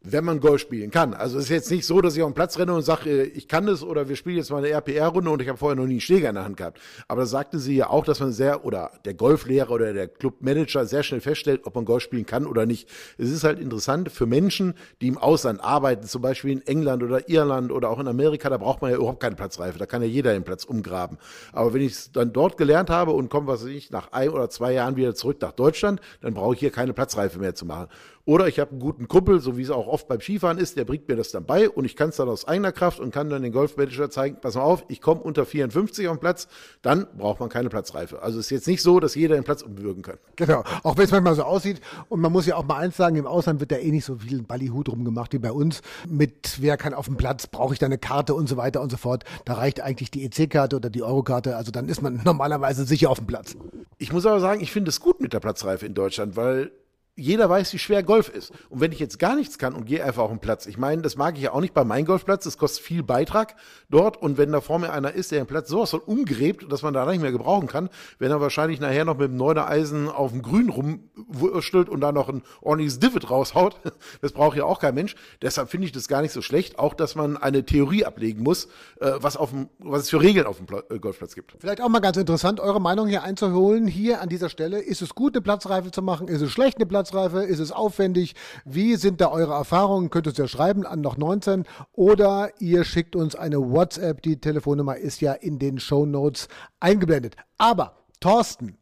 wenn 0.04 0.25
man 0.25 0.38
Golf 0.38 0.61
spielen 0.61 0.90
kann. 0.90 1.14
Also 1.14 1.38
es 1.38 1.44
ist 1.44 1.50
jetzt 1.50 1.70
nicht 1.70 1.87
so, 1.87 2.00
dass 2.00 2.14
ich 2.14 2.23
auf 2.23 2.30
den 2.30 2.34
Platz 2.34 2.58
renne 2.58 2.75
und 2.75 2.82
sage, 2.82 3.11
äh, 3.11 3.23
ich 3.25 3.49
kann 3.49 3.66
das 3.66 3.82
oder 3.82 4.08
wir 4.08 4.16
spielen 4.16 4.37
jetzt 4.37 4.50
mal 4.50 4.58
eine 4.58 4.68
RPR-Runde 4.68 5.30
und 5.30 5.40
ich 5.40 5.49
habe 5.49 5.58
vorher 5.58 5.76
noch 5.76 5.87
nie 5.87 5.94
einen 5.94 6.00
Schläger 6.00 6.28
in 6.28 6.34
der 6.34 6.44
Hand 6.44 6.58
gehabt. 6.58 6.78
Aber 7.08 7.23
da 7.23 7.26
sagte 7.26 7.58
sie 7.58 7.75
ja 7.75 7.88
auch, 7.88 8.04
dass 8.04 8.20
man 8.20 8.32
sehr, 8.32 8.64
oder 8.64 8.90
der 9.06 9.14
Golflehrer 9.14 9.70
oder 9.70 9.92
der 9.94 10.08
Clubmanager 10.08 10.84
sehr 10.84 11.02
schnell 11.02 11.20
feststellt, 11.20 11.62
ob 11.64 11.75
man 11.75 11.87
Golf 11.87 12.02
spielen 12.02 12.26
kann 12.26 12.46
oder 12.46 12.66
nicht. 12.66 12.88
Es 13.16 13.30
ist 13.30 13.44
halt 13.44 13.58
interessant 13.58 14.12
für 14.12 14.26
Menschen, 14.26 14.75
die 15.00 15.08
im 15.08 15.16
Ausland 15.16 15.64
arbeiten, 15.64 16.06
zum 16.06 16.20
Beispiel 16.20 16.52
in 16.52 16.66
England 16.66 17.02
oder 17.02 17.28
Irland 17.28 17.73
oder 17.73 17.88
auch 17.88 17.99
in 17.99 18.06
Amerika, 18.06 18.50
da 18.50 18.58
braucht 18.58 18.82
man 18.82 18.90
ja 18.90 18.99
überhaupt 18.99 19.20
keine 19.20 19.37
Platzreife, 19.37 19.78
da 19.78 19.87
kann 19.87 20.02
ja 20.02 20.08
jeder 20.08 20.34
den 20.34 20.44
Platz 20.44 20.64
umgraben. 20.64 21.16
Aber 21.52 21.73
wenn 21.73 21.80
ich 21.80 21.92
es 21.92 22.12
dann 22.12 22.32
dort 22.32 22.58
gelernt 22.58 22.90
habe 22.90 23.12
und 23.12 23.30
komme, 23.30 23.46
was 23.46 23.62
weiß 23.62 23.70
ich, 23.70 23.90
nach 23.90 24.12
ein 24.12 24.28
oder 24.28 24.50
zwei 24.50 24.73
Jahren 24.73 24.96
wieder 24.96 25.14
zurück 25.14 25.38
nach 25.40 25.52
Deutschland, 25.52 26.00
dann 26.20 26.34
brauche 26.34 26.54
ich 26.54 26.61
hier 26.61 26.70
keine 26.70 26.92
Platzreife 26.92 27.38
mehr 27.38 27.54
zu 27.54 27.64
machen. 27.64 27.88
Oder 28.26 28.48
ich 28.48 28.58
habe 28.58 28.70
einen 28.70 28.80
guten 28.80 29.06
Kumpel, 29.06 29.40
so 29.40 29.58
wie 29.58 29.62
es 29.62 29.70
auch 29.70 29.86
oft 29.86 30.08
beim 30.08 30.18
Skifahren 30.18 30.56
ist, 30.56 30.78
der 30.78 30.86
bringt 30.86 31.06
mir 31.08 31.16
das 31.16 31.30
dann 31.30 31.44
bei 31.44 31.68
und 31.68 31.84
ich 31.84 31.94
kann 31.94 32.08
es 32.08 32.16
dann 32.16 32.28
aus 32.30 32.48
eigener 32.48 32.72
Kraft 32.72 32.98
und 32.98 33.12
kann 33.12 33.28
dann 33.28 33.42
den 33.42 33.52
Golfmanager 33.52 34.08
zeigen, 34.08 34.38
pass 34.40 34.54
mal 34.54 34.62
auf, 34.62 34.82
ich 34.88 35.02
komme 35.02 35.20
unter 35.20 35.44
54 35.44 36.08
auf 36.08 36.16
den 36.16 36.20
Platz, 36.20 36.48
dann 36.80 37.06
braucht 37.18 37.40
man 37.40 37.50
keine 37.50 37.68
Platzreife. 37.68 38.22
Also 38.22 38.38
es 38.38 38.46
ist 38.46 38.50
jetzt 38.50 38.66
nicht 38.66 38.80
so, 38.80 38.98
dass 38.98 39.14
jeder 39.14 39.34
den 39.34 39.44
Platz 39.44 39.60
umwürgen 39.60 40.02
kann. 40.02 40.16
Genau, 40.36 40.64
auch 40.84 40.96
wenn 40.96 41.04
es 41.04 41.10
manchmal 41.10 41.34
so 41.34 41.42
aussieht. 41.42 41.82
Und 42.08 42.20
man 42.20 42.32
muss 42.32 42.46
ja 42.46 42.56
auch 42.56 42.64
mal 42.64 42.78
eins 42.78 42.96
sagen, 42.96 43.16
im 43.16 43.26
Ausland 43.26 43.60
wird 43.60 43.72
da 43.72 43.76
eh 43.76 43.90
nicht 43.90 44.06
so 44.06 44.16
viel 44.16 44.42
Ballyhut 44.42 44.88
rumgemacht 44.88 45.34
wie 45.34 45.38
bei 45.38 45.52
uns. 45.52 45.82
Mit 46.08 46.62
wer 46.62 46.78
kann 46.78 46.94
auf 46.94 47.04
dem 47.04 47.18
Platz, 47.18 47.46
brauche 47.46 47.74
ich 47.74 47.78
da 47.78 47.84
eine 47.86 47.98
Karte 47.98 48.34
und 48.34 48.48
so 48.48 48.56
weiter 48.56 48.80
und 48.80 48.90
so 48.90 48.96
fort. 48.96 49.24
Da 49.44 49.52
reicht 49.52 49.82
eigentlich 49.82 50.10
die 50.10 50.24
EC-Karte 50.24 50.76
oder 50.76 50.88
die 50.88 51.02
Eurokarte. 51.02 51.56
Also 51.56 51.70
dann 51.72 51.90
ist 51.90 52.00
man 52.00 52.22
normalerweise 52.24 52.86
sicher 52.86 53.10
auf 53.10 53.18
dem 53.18 53.26
Platz. 53.26 53.54
Ich 53.98 54.14
muss 54.14 54.24
aber 54.24 54.40
sagen, 54.40 54.62
ich 54.62 54.72
finde 54.72 54.88
es 54.88 55.00
gut 55.00 55.20
mit 55.20 55.34
der 55.34 55.40
Platzreife 55.40 55.84
in 55.84 55.92
Deutschland, 55.92 56.36
weil 56.36 56.72
jeder 57.16 57.49
weiß, 57.49 57.73
wie 57.73 57.78
schwer 57.78 58.02
Golf 58.02 58.28
ist. 58.28 58.52
Und 58.71 58.80
wenn 58.80 58.90
ich 58.90 58.99
jetzt 58.99 59.21
gar 59.21 59.37
nichts 59.37 59.59
kann 59.59 59.75
und 59.75 59.85
gehe 59.85 60.02
einfach 60.02 60.25
auf 60.25 60.30
den 60.30 60.40
Platz, 60.40 60.66
ich 60.66 60.78
meine, 60.78 61.00
das 61.02 61.16
mag 61.16 61.37
ich 61.37 61.42
ja 61.42 61.52
auch 61.52 61.61
nicht 61.61 61.73
bei 61.73 61.85
meinem 61.85 62.06
Golfplatz, 62.06 62.42
das 62.42 62.59
kostet 62.59 62.83
viel 62.83 63.04
Beitrag 63.04 63.54
dort. 63.88 64.16
Und 64.21 64.37
wenn 64.37 64.50
da 64.50 64.61
vor 64.61 64.80
mir 64.80 64.92
einer 64.92 65.12
ist, 65.12 65.30
der 65.30 65.40
den 65.40 65.47
Platz 65.47 65.68
sowas 65.68 65.90
von 65.90 66.00
umgräbt, 66.00 66.71
dass 66.73 66.83
man 66.83 66.92
da 66.92 67.06
nicht 67.06 67.23
mehr 67.23 67.30
gebrauchen 67.30 67.68
kann, 67.68 67.88
wenn 68.18 68.33
er 68.33 68.40
wahrscheinlich 68.40 68.80
nachher 68.80 69.04
noch 69.04 69.16
mit 69.16 69.28
dem 69.28 69.37
Neuner 69.37 69.68
Eisen 69.68 70.09
auf 70.09 70.33
dem 70.33 70.42
Grün 70.42 70.71
rumwurstelt 70.71 71.88
und 71.88 72.00
da 72.00 72.11
noch 72.11 72.28
ein 72.28 72.42
ordentliches 72.61 72.99
Divid 72.99 73.30
raushaut, 73.30 73.76
das 74.21 74.33
braucht 74.33 74.56
ja 74.56 74.64
auch 74.64 74.80
kein 74.80 74.94
Mensch. 74.94 75.14
Deshalb 75.40 75.71
finde 75.71 75.87
ich 75.87 75.92
das 75.92 76.09
gar 76.09 76.21
nicht 76.21 76.33
so 76.33 76.42
schlecht, 76.42 76.80
auch 76.80 76.94
dass 76.94 77.14
man 77.14 77.37
eine 77.37 77.64
Theorie 77.64 78.04
ablegen 78.04 78.42
muss, 78.42 78.66
äh, 79.00 79.12
was, 79.21 79.37
auf 79.37 79.50
dem, 79.50 79.68
was 79.78 80.02
es 80.02 80.11
für 80.11 80.21
Regeln 80.21 80.47
auf 80.47 80.59
dem 80.59 80.66
äh, 80.90 80.99
Golfplatz 80.99 81.37
gibt. 81.37 81.54
Vielleicht 81.61 81.80
auch 81.80 81.88
mal 81.88 82.00
ganz 82.00 82.16
interessant, 82.16 82.59
eure 82.59 82.80
Meinung 82.80 83.06
hier 83.06 83.23
einzuholen, 83.23 83.87
hier 83.87 84.21
an 84.21 84.28
dieser 84.28 84.49
Stelle. 84.49 84.80
Ist 84.80 85.00
es 85.00 85.14
gut, 85.14 85.35
eine 85.35 85.42
Platzreife 85.42 85.92
zu 85.92 86.02
machen? 86.02 86.26
Ist 86.26 86.40
es 86.40 86.50
schlecht, 86.50 86.78
eine 86.78 86.87
Platzreife 86.87 87.03
Platzreife? 87.04 87.42
Ist 87.42 87.58
es 87.58 87.70
aufwendig? 87.70 88.34
Wie 88.64 88.96
sind 88.96 89.20
da 89.20 89.28
eure 89.28 89.52
Erfahrungen? 89.52 90.11
Könnt 90.11 90.26
ihr 90.26 90.30
uns 90.30 90.38
ja 90.38 90.49
schreiben 90.49 90.87
an 90.87 91.00
noch 91.00 91.16
19 91.16 91.64
oder 91.92 92.50
ihr 92.61 92.84
schickt 92.84 93.14
uns 93.14 93.37
eine 93.37 93.58
WhatsApp. 93.58 94.23
Die 94.23 94.40
Telefonnummer 94.40 94.96
ist 94.96 95.20
ja 95.20 95.32
in 95.32 95.58
den 95.58 95.78
Show 95.78 96.06
Notes 96.06 96.49
eingeblendet. 96.80 97.37
Aber 97.58 97.99
Thorsten, 98.20 98.78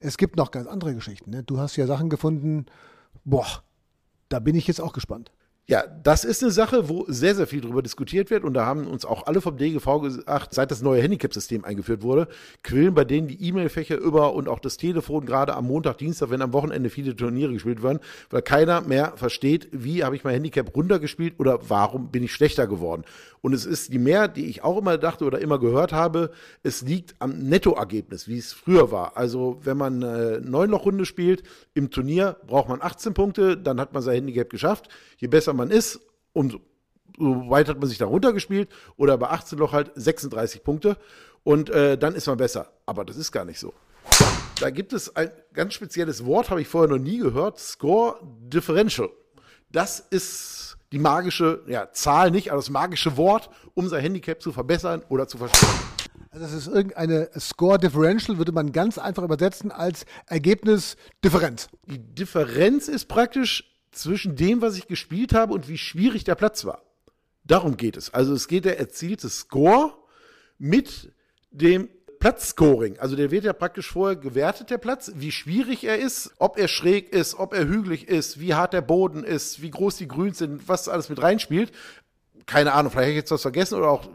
es 0.00 0.16
gibt 0.16 0.36
noch 0.36 0.50
ganz 0.50 0.66
andere 0.66 0.94
Geschichten. 0.94 1.30
Ne? 1.30 1.42
Du 1.42 1.58
hast 1.58 1.76
ja 1.76 1.86
Sachen 1.86 2.08
gefunden. 2.08 2.66
Boah, 3.24 3.62
da 4.28 4.38
bin 4.38 4.54
ich 4.54 4.66
jetzt 4.66 4.80
auch 4.80 4.92
gespannt. 4.92 5.30
Ja, 5.70 5.84
das 6.02 6.24
ist 6.24 6.42
eine 6.42 6.50
Sache, 6.50 6.88
wo 6.88 7.04
sehr, 7.08 7.34
sehr 7.34 7.46
viel 7.46 7.60
darüber 7.60 7.82
diskutiert 7.82 8.30
wird. 8.30 8.42
Und 8.42 8.54
da 8.54 8.64
haben 8.64 8.86
uns 8.86 9.04
auch 9.04 9.26
alle 9.26 9.42
vom 9.42 9.58
DGV 9.58 10.00
gesagt, 10.00 10.54
seit 10.54 10.70
das 10.70 10.80
neue 10.80 11.02
Handicap-System 11.02 11.62
eingeführt 11.62 12.00
wurde, 12.00 12.26
quillen 12.62 12.94
bei 12.94 13.04
denen 13.04 13.28
die 13.28 13.46
E-Mail-Fächer 13.46 13.98
über 13.98 14.32
und 14.32 14.48
auch 14.48 14.60
das 14.60 14.78
Telefon 14.78 15.26
gerade 15.26 15.54
am 15.54 15.66
Montag, 15.66 15.98
Dienstag, 15.98 16.30
wenn 16.30 16.40
am 16.40 16.54
Wochenende 16.54 16.88
viele 16.88 17.14
Turniere 17.14 17.52
gespielt 17.52 17.82
werden, 17.82 17.98
weil 18.30 18.40
keiner 18.40 18.80
mehr 18.80 19.12
versteht, 19.16 19.68
wie 19.70 20.04
habe 20.04 20.16
ich 20.16 20.24
mein 20.24 20.32
Handicap 20.32 20.74
runtergespielt 20.74 21.34
oder 21.38 21.58
warum 21.68 22.10
bin 22.10 22.22
ich 22.22 22.32
schlechter 22.32 22.66
geworden. 22.66 23.04
Und 23.42 23.52
es 23.52 23.66
ist 23.66 23.92
die 23.92 23.98
mehr, 23.98 24.26
die 24.26 24.46
ich 24.46 24.64
auch 24.64 24.78
immer 24.78 24.96
dachte 24.98 25.26
oder 25.26 25.38
immer 25.38 25.58
gehört 25.58 25.92
habe, 25.92 26.30
es 26.62 26.82
liegt 26.82 27.14
am 27.18 27.38
Nettoergebnis, 27.38 28.26
wie 28.26 28.38
es 28.38 28.54
früher 28.54 28.90
war. 28.90 29.16
Also 29.18 29.60
wenn 29.62 29.76
man 29.76 30.02
eine 30.02 30.40
Neunloch-Runde 30.40 31.04
spielt 31.04 31.42
im 31.74 31.90
Turnier, 31.90 32.36
braucht 32.46 32.68
man 32.68 32.82
18 32.82 33.14
Punkte, 33.14 33.56
dann 33.56 33.80
hat 33.80 33.92
man 33.92 34.02
sein 34.02 34.16
Handicap 34.16 34.50
geschafft. 34.50 34.88
Je 35.18 35.28
besser 35.28 35.52
man 35.58 35.70
ist, 35.70 36.00
umso 36.32 36.60
so 37.18 37.50
weit 37.50 37.68
hat 37.68 37.80
man 37.80 37.88
sich 37.88 37.98
da 37.98 38.06
runtergespielt 38.06 38.68
oder 38.96 39.18
bei 39.18 39.28
18 39.28 39.58
Loch 39.58 39.72
halt 39.72 39.90
36 39.94 40.62
Punkte 40.62 40.96
und 41.42 41.70
äh, 41.70 41.98
dann 41.98 42.14
ist 42.14 42.26
man 42.26 42.36
besser. 42.36 42.70
Aber 42.86 43.04
das 43.04 43.16
ist 43.16 43.32
gar 43.32 43.44
nicht 43.44 43.58
so. 43.58 43.74
Da 44.60 44.70
gibt 44.70 44.92
es 44.92 45.14
ein 45.14 45.30
ganz 45.52 45.74
spezielles 45.74 46.24
Wort, 46.24 46.50
habe 46.50 46.60
ich 46.60 46.68
vorher 46.68 46.88
noch 46.88 47.02
nie 47.02 47.18
gehört, 47.18 47.58
Score 47.58 48.18
Differential. 48.22 49.10
Das 49.70 50.00
ist 50.00 50.76
die 50.92 50.98
magische, 50.98 51.62
ja, 51.66 51.92
Zahl 51.92 52.30
nicht, 52.30 52.50
aber 52.50 52.58
das 52.58 52.70
magische 52.70 53.16
Wort, 53.16 53.50
um 53.74 53.88
sein 53.88 54.00
Handicap 54.00 54.40
zu 54.40 54.52
verbessern 54.52 55.02
oder 55.08 55.28
zu 55.28 55.38
verstehen. 55.38 55.68
Also 56.30 56.44
das 56.44 56.54
ist 56.54 56.66
irgendeine 56.68 57.30
Score 57.38 57.78
Differential, 57.78 58.38
würde 58.38 58.52
man 58.52 58.72
ganz 58.72 58.98
einfach 58.98 59.22
übersetzen 59.22 59.70
als 59.70 60.06
Ergebnis 60.26 60.96
Differenz. 61.24 61.68
Die 61.86 61.98
Differenz 61.98 62.88
ist 62.88 63.06
praktisch 63.06 63.77
zwischen 63.98 64.36
dem, 64.36 64.62
was 64.62 64.76
ich 64.76 64.86
gespielt 64.86 65.34
habe 65.34 65.54
und 65.54 65.68
wie 65.68 65.78
schwierig 65.78 66.24
der 66.24 66.34
Platz 66.34 66.64
war. 66.64 66.82
Darum 67.44 67.76
geht 67.76 67.96
es. 67.96 68.12
Also 68.12 68.34
es 68.34 68.48
geht 68.48 68.64
der 68.64 68.78
erzielte 68.78 69.28
Score 69.28 69.94
mit 70.58 71.12
dem 71.50 71.88
Platzscoring. 72.18 72.98
Also 72.98 73.16
der 73.16 73.30
wird 73.30 73.44
ja 73.44 73.52
praktisch 73.52 73.90
vorher 73.90 74.16
gewertet, 74.16 74.70
der 74.70 74.78
Platz, 74.78 75.12
wie 75.14 75.30
schwierig 75.30 75.84
er 75.84 75.98
ist, 75.98 76.32
ob 76.38 76.58
er 76.58 76.68
schräg 76.68 77.12
ist, 77.12 77.34
ob 77.34 77.54
er 77.54 77.66
hügelig 77.66 78.08
ist, 78.08 78.40
wie 78.40 78.54
hart 78.54 78.72
der 78.72 78.80
Boden 78.80 79.24
ist, 79.24 79.62
wie 79.62 79.70
groß 79.70 79.96
die 79.96 80.08
Grüns 80.08 80.38
sind, 80.38 80.68
was 80.68 80.88
alles 80.88 81.08
mit 81.08 81.22
reinspielt. 81.22 81.72
Keine 82.48 82.72
Ahnung, 82.72 82.90
vielleicht 82.90 83.04
habe 83.04 83.10
ich 83.12 83.16
jetzt 83.16 83.30
was 83.30 83.42
vergessen 83.42 83.78
oder 83.78 83.90
auch 83.90 84.08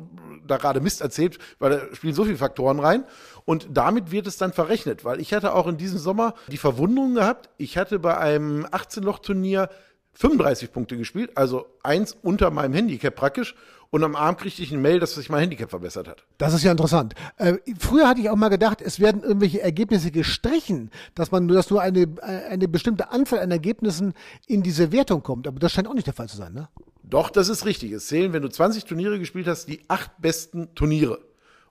da 0.46 0.58
gerade 0.58 0.82
Mist 0.82 1.02
erzählt, 1.02 1.38
weil 1.60 1.70
da 1.70 1.96
spielen 1.96 2.16
so 2.16 2.26
viele 2.26 2.38
Faktoren 2.38 2.80
rein. 2.80 3.06
Und 3.46 3.68
damit 3.72 4.12
wird 4.12 4.26
es 4.28 4.38
dann 4.38 4.54
verrechnet, 4.54 5.06
weil 5.06 5.22
ich 5.22 5.34
hatte 5.34 5.54
auch 5.54 5.68
in 5.68 5.78
diesem 5.78 6.00
Sommer 6.00 6.34
die 6.48 6.58
Verwunderung 6.58 7.14
gehabt. 7.14 7.50
Ich 7.58 7.78
hatte 7.78 8.00
bei 8.00 8.18
einem 8.18 8.66
18-Loch-Turnier 8.66 9.70
35 10.14 10.72
Punkte 10.72 10.98
gespielt, 10.98 11.32
also 11.36 11.66
eins 11.82 12.16
unter 12.22 12.52
meinem 12.52 12.74
Handicap 12.74 13.16
praktisch. 13.16 13.56
Und 13.90 14.04
am 14.04 14.16
Abend 14.16 14.40
kriegte 14.40 14.64
ich 14.64 14.72
eine 14.72 14.82
Mail, 14.82 15.00
dass 15.00 15.14
sich 15.14 15.30
mein 15.30 15.42
Handicap 15.42 15.70
verbessert 15.70 16.08
hat. 16.08 16.24
Das 16.40 16.56
ist 16.56 16.64
ja 16.64 16.72
interessant. 16.72 17.14
Äh, 17.38 17.58
früher 17.78 18.08
hatte 18.08 18.22
ich 18.22 18.30
auch 18.32 18.36
mal 18.36 18.50
gedacht, 18.50 18.82
es 18.82 19.00
werden 19.00 19.22
irgendwelche 19.22 19.62
Ergebnisse 19.62 20.10
gestrichen, 20.10 20.90
dass 21.14 21.30
man 21.30 21.46
nur, 21.46 21.56
dass 21.56 21.70
nur 21.70 21.80
eine, 21.80 22.08
eine 22.24 22.68
bestimmte 22.68 23.12
Anzahl 23.12 23.40
an 23.40 23.52
Ergebnissen 23.52 24.16
in 24.48 24.64
diese 24.64 24.92
Wertung 24.92 25.22
kommt. 25.22 25.48
Aber 25.48 25.60
das 25.60 25.74
scheint 25.74 25.88
auch 25.88 25.94
nicht 25.94 26.08
der 26.08 26.16
Fall 26.16 26.28
zu 26.28 26.38
sein, 26.38 26.54
ne? 26.54 26.70
Doch, 27.04 27.30
das 27.30 27.50
ist 27.50 27.66
richtig. 27.66 27.92
Es 27.92 28.08
zählen, 28.08 28.34
wenn 28.34 28.42
du 28.42 28.50
20 28.50 28.86
Turniere 28.86 29.20
gespielt 29.20 29.46
hast, 29.46 29.68
die 29.68 29.82
acht 29.90 30.10
besten 30.20 30.74
Turniere. 30.74 31.20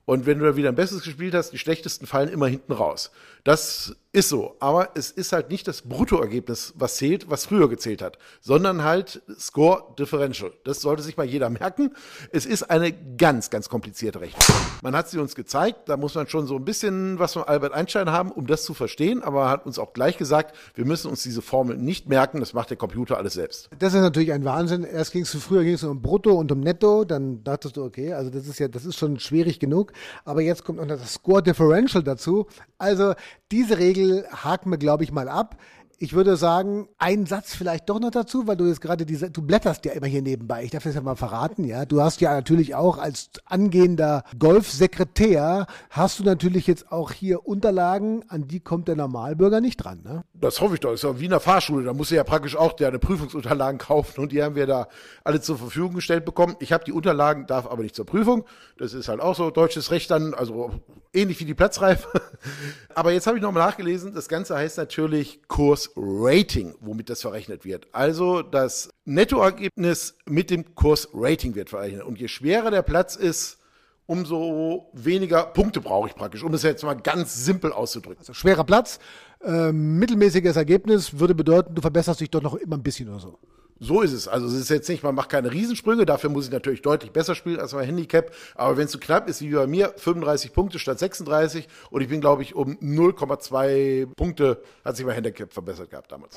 Und 0.04 0.26
wenn 0.26 0.38
du 0.38 0.44
da 0.44 0.54
wieder 0.54 0.68
ein 0.68 0.76
besseres 0.76 1.02
gespielt 1.02 1.34
hast, 1.34 1.50
die 1.50 1.58
schlechtesten 1.58 2.06
fallen 2.06 2.28
immer 2.28 2.46
hinten 2.46 2.72
raus. 2.72 3.10
Das 3.42 3.96
ist 4.12 4.28
so. 4.28 4.56
Aber 4.60 4.90
es 4.94 5.10
ist 5.10 5.32
halt 5.32 5.50
nicht 5.50 5.66
das 5.66 5.82
Bruttoergebnis, 5.82 6.74
was 6.76 6.96
zählt, 6.96 7.30
was 7.30 7.46
früher 7.46 7.68
gezählt 7.68 8.02
hat, 8.02 8.18
sondern 8.40 8.84
halt 8.84 9.22
Score 9.38 9.94
Differential. 9.98 10.52
Das 10.64 10.82
sollte 10.82 11.02
sich 11.02 11.16
mal 11.16 11.24
jeder 11.24 11.48
merken. 11.48 11.94
Es 12.30 12.44
ist 12.44 12.64
eine 12.64 12.92
ganz, 12.92 13.48
ganz 13.48 13.70
komplizierte 13.70 14.20
Rechnung. 14.20 14.42
Man 14.82 14.94
hat 14.94 15.08
sie 15.08 15.18
uns 15.18 15.34
gezeigt. 15.34 15.88
Da 15.88 15.96
muss 15.96 16.14
man 16.14 16.26
schon 16.28 16.46
so 16.46 16.56
ein 16.56 16.64
bisschen 16.64 17.18
was 17.18 17.32
von 17.32 17.44
Albert 17.44 17.72
Einstein 17.72 18.10
haben, 18.10 18.30
um 18.30 18.46
das 18.46 18.64
zu 18.64 18.74
verstehen. 18.74 19.22
Aber 19.22 19.44
er 19.44 19.50
hat 19.50 19.64
uns 19.64 19.78
auch 19.78 19.94
gleich 19.94 20.18
gesagt, 20.18 20.54
wir 20.74 20.84
müssen 20.84 21.10
uns 21.10 21.22
diese 21.22 21.40
Formel 21.40 21.78
nicht 21.78 22.08
merken. 22.08 22.40
Das 22.40 22.52
macht 22.52 22.68
der 22.68 22.76
Computer 22.76 23.16
alles 23.16 23.32
selbst. 23.32 23.70
Das 23.78 23.94
ist 23.94 24.00
natürlich 24.02 24.32
ein 24.32 24.44
Wahnsinn. 24.44 24.84
Erst 24.84 25.12
ging 25.12 25.22
es 25.22 25.34
früher 25.34 25.64
ging 25.64 25.74
es 25.74 25.84
um 25.84 26.02
Brutto 26.02 26.34
und 26.34 26.52
um 26.52 26.60
Netto. 26.60 27.04
Dann 27.04 27.42
dachtest 27.44 27.78
du, 27.78 27.84
okay, 27.84 28.12
also 28.12 28.30
das 28.30 28.46
ist 28.46 28.58
ja, 28.58 28.68
das 28.68 28.84
ist 28.84 28.98
schon 28.98 29.18
schwierig 29.18 29.58
genug. 29.58 29.94
Aber 30.26 30.42
jetzt 30.42 30.64
kommt 30.64 30.78
noch 30.78 30.86
das 30.86 31.14
Score 31.14 31.42
Differential 31.42 32.02
dazu. 32.02 32.46
Also 32.76 33.14
diese 33.50 33.78
Regel 33.78 34.01
haken 34.10 34.70
wir, 34.70 34.78
glaube 34.78 35.04
ich, 35.04 35.12
mal 35.12 35.28
ab. 35.28 35.56
Ich 35.98 36.14
würde 36.14 36.36
sagen, 36.36 36.88
ein 36.98 37.26
Satz 37.26 37.54
vielleicht 37.54 37.88
doch 37.88 38.00
noch 38.00 38.10
dazu, 38.10 38.48
weil 38.48 38.56
du 38.56 38.66
jetzt 38.66 38.80
gerade 38.80 39.06
diese, 39.06 39.30
du 39.30 39.40
blätterst 39.40 39.84
ja 39.84 39.92
immer 39.92 40.08
hier 40.08 40.22
nebenbei. 40.22 40.64
Ich 40.64 40.72
darf 40.72 40.82
das 40.82 40.96
ja 40.96 41.00
mal 41.00 41.14
verraten, 41.14 41.62
ja. 41.62 41.84
Du 41.84 42.02
hast 42.02 42.20
ja 42.20 42.34
natürlich 42.34 42.74
auch 42.74 42.98
als 42.98 43.30
angehender 43.44 44.24
Golfsekretär 44.36 45.66
hast 45.90 46.18
du 46.18 46.24
natürlich 46.24 46.66
jetzt 46.66 46.90
auch 46.90 47.12
hier 47.12 47.46
Unterlagen, 47.46 48.24
an 48.28 48.48
die 48.48 48.58
kommt 48.58 48.88
der 48.88 48.96
Normalbürger 48.96 49.60
nicht 49.60 49.76
dran, 49.76 50.02
ne? 50.02 50.24
Das 50.42 50.60
hoffe 50.60 50.74
ich 50.74 50.80
doch. 50.80 50.90
Das 50.90 51.04
ist 51.04 51.04
ja 51.04 51.20
wie 51.20 51.26
in 51.26 51.30
der 51.30 51.38
Fahrschule. 51.38 51.84
Da 51.84 51.92
muss 51.92 52.10
ja 52.10 52.24
praktisch 52.24 52.56
auch 52.56 52.72
deine 52.72 52.98
Prüfungsunterlagen 52.98 53.78
kaufen 53.78 54.20
und 54.20 54.32
die 54.32 54.42
haben 54.42 54.56
wir 54.56 54.66
da 54.66 54.88
alle 55.22 55.40
zur 55.40 55.56
Verfügung 55.56 55.94
gestellt 55.94 56.24
bekommen. 56.24 56.56
Ich 56.58 56.72
habe 56.72 56.82
die 56.82 56.90
Unterlagen, 56.90 57.46
darf 57.46 57.68
aber 57.68 57.84
nicht 57.84 57.94
zur 57.94 58.06
Prüfung. 58.06 58.44
Das 58.76 58.92
ist 58.92 59.06
halt 59.06 59.20
auch 59.20 59.36
so 59.36 59.52
deutsches 59.52 59.92
Recht 59.92 60.10
dann, 60.10 60.34
also 60.34 60.72
ähnlich 61.14 61.38
wie 61.38 61.44
die 61.44 61.54
Platzreife. 61.54 62.08
aber 62.96 63.12
jetzt 63.12 63.28
habe 63.28 63.36
ich 63.36 63.42
nochmal 63.42 63.64
nachgelesen. 63.64 64.14
Das 64.14 64.28
Ganze 64.28 64.56
heißt 64.56 64.78
natürlich 64.78 65.42
Kurs 65.46 65.90
Rating, 65.94 66.74
womit 66.80 67.08
das 67.08 67.20
verrechnet 67.20 67.64
wird. 67.64 67.86
Also 67.92 68.42
das 68.42 68.90
Nettoergebnis 69.04 70.16
mit 70.28 70.50
dem 70.50 70.74
Kursrating 70.74 71.54
wird 71.54 71.70
verrechnet. 71.70 72.02
Und 72.02 72.18
je 72.18 72.26
schwerer 72.26 72.72
der 72.72 72.82
Platz 72.82 73.14
ist, 73.14 73.58
umso 74.06 74.90
weniger 74.92 75.44
Punkte 75.44 75.80
brauche 75.80 76.08
ich 76.08 76.14
praktisch, 76.14 76.42
um 76.42 76.52
es 76.54 76.62
jetzt 76.62 76.84
mal 76.84 76.94
ganz 76.94 77.44
simpel 77.44 77.72
auszudrücken. 77.72 78.20
Also 78.20 78.34
schwerer 78.34 78.64
Platz, 78.64 78.98
äh, 79.44 79.72
mittelmäßiges 79.72 80.56
Ergebnis 80.56 81.18
würde 81.18 81.34
bedeuten, 81.34 81.74
du 81.74 81.80
verbesserst 81.80 82.20
dich 82.20 82.30
doch 82.30 82.42
noch 82.42 82.54
immer 82.54 82.76
ein 82.76 82.82
bisschen 82.82 83.08
oder 83.08 83.20
so. 83.20 83.38
So 83.84 84.00
ist 84.00 84.12
es. 84.12 84.28
Also 84.28 84.46
es 84.46 84.54
ist 84.54 84.70
jetzt 84.70 84.88
nicht, 84.88 85.02
man 85.02 85.16
macht 85.16 85.28
keine 85.28 85.50
Riesensprünge, 85.50 86.06
dafür 86.06 86.30
muss 86.30 86.46
ich 86.46 86.52
natürlich 86.52 86.82
deutlich 86.82 87.10
besser 87.10 87.34
spielen 87.34 87.58
als 87.58 87.72
mein 87.72 87.84
Handicap. 87.84 88.30
Aber 88.54 88.76
wenn 88.76 88.84
es 88.84 88.92
so 88.92 88.98
knapp 89.00 89.28
ist 89.28 89.40
wie 89.40 89.50
bei 89.50 89.66
mir, 89.66 89.92
35 89.96 90.52
Punkte 90.52 90.78
statt 90.78 91.00
36 91.00 91.66
und 91.90 92.00
ich 92.00 92.08
bin, 92.08 92.20
glaube 92.20 92.42
ich, 92.42 92.54
um 92.54 92.76
0,2 92.78 94.06
Punkte 94.14 94.62
hat 94.84 94.96
sich 94.96 95.04
mein 95.04 95.16
Handicap 95.16 95.52
verbessert 95.52 95.90
gehabt 95.90 96.12
damals. 96.12 96.36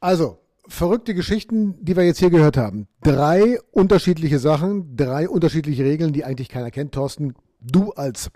Also, 0.00 0.38
verrückte 0.68 1.14
Geschichten, 1.14 1.76
die 1.84 1.96
wir 1.96 2.04
jetzt 2.04 2.18
hier 2.18 2.30
gehört 2.30 2.56
haben. 2.56 2.88
Drei 3.02 3.58
unterschiedliche 3.70 4.38
Sachen, 4.38 4.96
drei 4.96 5.28
unterschiedliche 5.28 5.84
Regeln, 5.84 6.12
die 6.12 6.24
eigentlich 6.24 6.48
keiner 6.48 6.70
kennt. 6.70 6.92
Thorsten, 6.92 7.34
du 7.60 7.92
als 7.92 8.30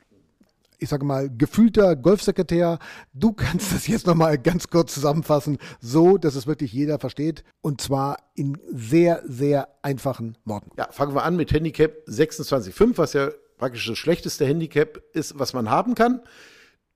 ich 0.82 0.88
sage 0.88 1.04
mal, 1.04 1.30
gefühlter 1.30 1.94
Golfsekretär. 1.94 2.78
Du 3.12 3.32
kannst 3.34 3.72
das 3.72 3.86
jetzt 3.86 4.06
nochmal 4.06 4.38
ganz 4.38 4.68
kurz 4.68 4.94
zusammenfassen, 4.94 5.58
so 5.80 6.16
dass 6.16 6.34
es 6.34 6.46
wirklich 6.46 6.72
jeder 6.72 6.98
versteht. 6.98 7.44
Und 7.60 7.80
zwar 7.80 8.16
in 8.34 8.58
sehr, 8.72 9.22
sehr 9.26 9.68
einfachen 9.82 10.36
Worten. 10.44 10.70
Ja, 10.78 10.88
fangen 10.90 11.14
wir 11.14 11.24
an 11.24 11.36
mit 11.36 11.52
Handicap 11.52 11.92
26,5, 12.08 12.96
was 12.96 13.12
ja 13.12 13.30
praktisch 13.58 13.86
das 13.86 13.98
schlechteste 13.98 14.46
Handicap 14.46 15.02
ist, 15.12 15.38
was 15.38 15.52
man 15.52 15.70
haben 15.70 15.94
kann. 15.94 16.22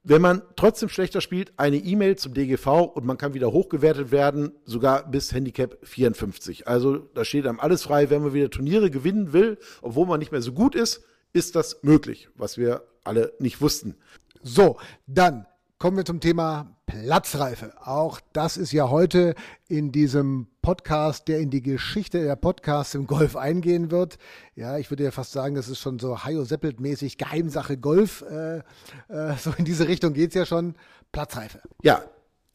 Wenn 0.06 0.20
man 0.20 0.42
trotzdem 0.56 0.90
schlechter 0.90 1.22
spielt, 1.22 1.54
eine 1.56 1.78
E-Mail 1.78 2.16
zum 2.16 2.34
DGV 2.34 2.92
und 2.94 3.06
man 3.06 3.16
kann 3.16 3.32
wieder 3.32 3.52
hochgewertet 3.52 4.12
werden, 4.12 4.52
sogar 4.66 5.10
bis 5.10 5.32
Handicap 5.32 5.78
54. 5.82 6.68
Also 6.68 6.98
da 6.98 7.24
steht 7.24 7.46
einem 7.46 7.58
alles 7.58 7.84
frei, 7.84 8.10
wenn 8.10 8.22
man 8.22 8.34
wieder 8.34 8.50
Turniere 8.50 8.90
gewinnen 8.90 9.32
will, 9.32 9.56
obwohl 9.80 10.06
man 10.06 10.18
nicht 10.18 10.30
mehr 10.30 10.42
so 10.42 10.52
gut 10.52 10.74
ist, 10.74 11.04
ist 11.32 11.56
das 11.56 11.82
möglich, 11.82 12.28
was 12.34 12.58
wir 12.58 12.84
alle 13.02 13.32
nicht 13.38 13.62
wussten. 13.62 13.96
So, 14.42 14.76
dann 15.06 15.46
kommen 15.84 15.98
wir 15.98 16.06
zum 16.06 16.20
Thema 16.20 16.78
Platzreife. 16.86 17.74
Auch 17.84 18.18
das 18.32 18.56
ist 18.56 18.72
ja 18.72 18.88
heute 18.88 19.34
in 19.68 19.92
diesem 19.92 20.46
Podcast, 20.62 21.28
der 21.28 21.40
in 21.40 21.50
die 21.50 21.60
Geschichte 21.60 22.24
der 22.24 22.36
Podcasts 22.36 22.94
im 22.94 23.06
Golf 23.06 23.36
eingehen 23.36 23.90
wird. 23.90 24.16
Ja, 24.54 24.78
ich 24.78 24.90
würde 24.90 25.04
ja 25.04 25.10
fast 25.10 25.32
sagen, 25.32 25.54
das 25.54 25.68
ist 25.68 25.80
schon 25.80 25.98
so 25.98 26.24
Hajo 26.24 26.44
Seppelt-mäßig 26.44 27.18
Geheimsache 27.18 27.76
Golf. 27.76 28.24
Äh, 28.30 28.60
äh, 29.08 29.36
so 29.38 29.52
in 29.58 29.66
diese 29.66 29.86
Richtung 29.86 30.14
geht 30.14 30.30
es 30.30 30.34
ja 30.36 30.46
schon. 30.46 30.74
Platzreife. 31.12 31.60
Ja, 31.82 32.02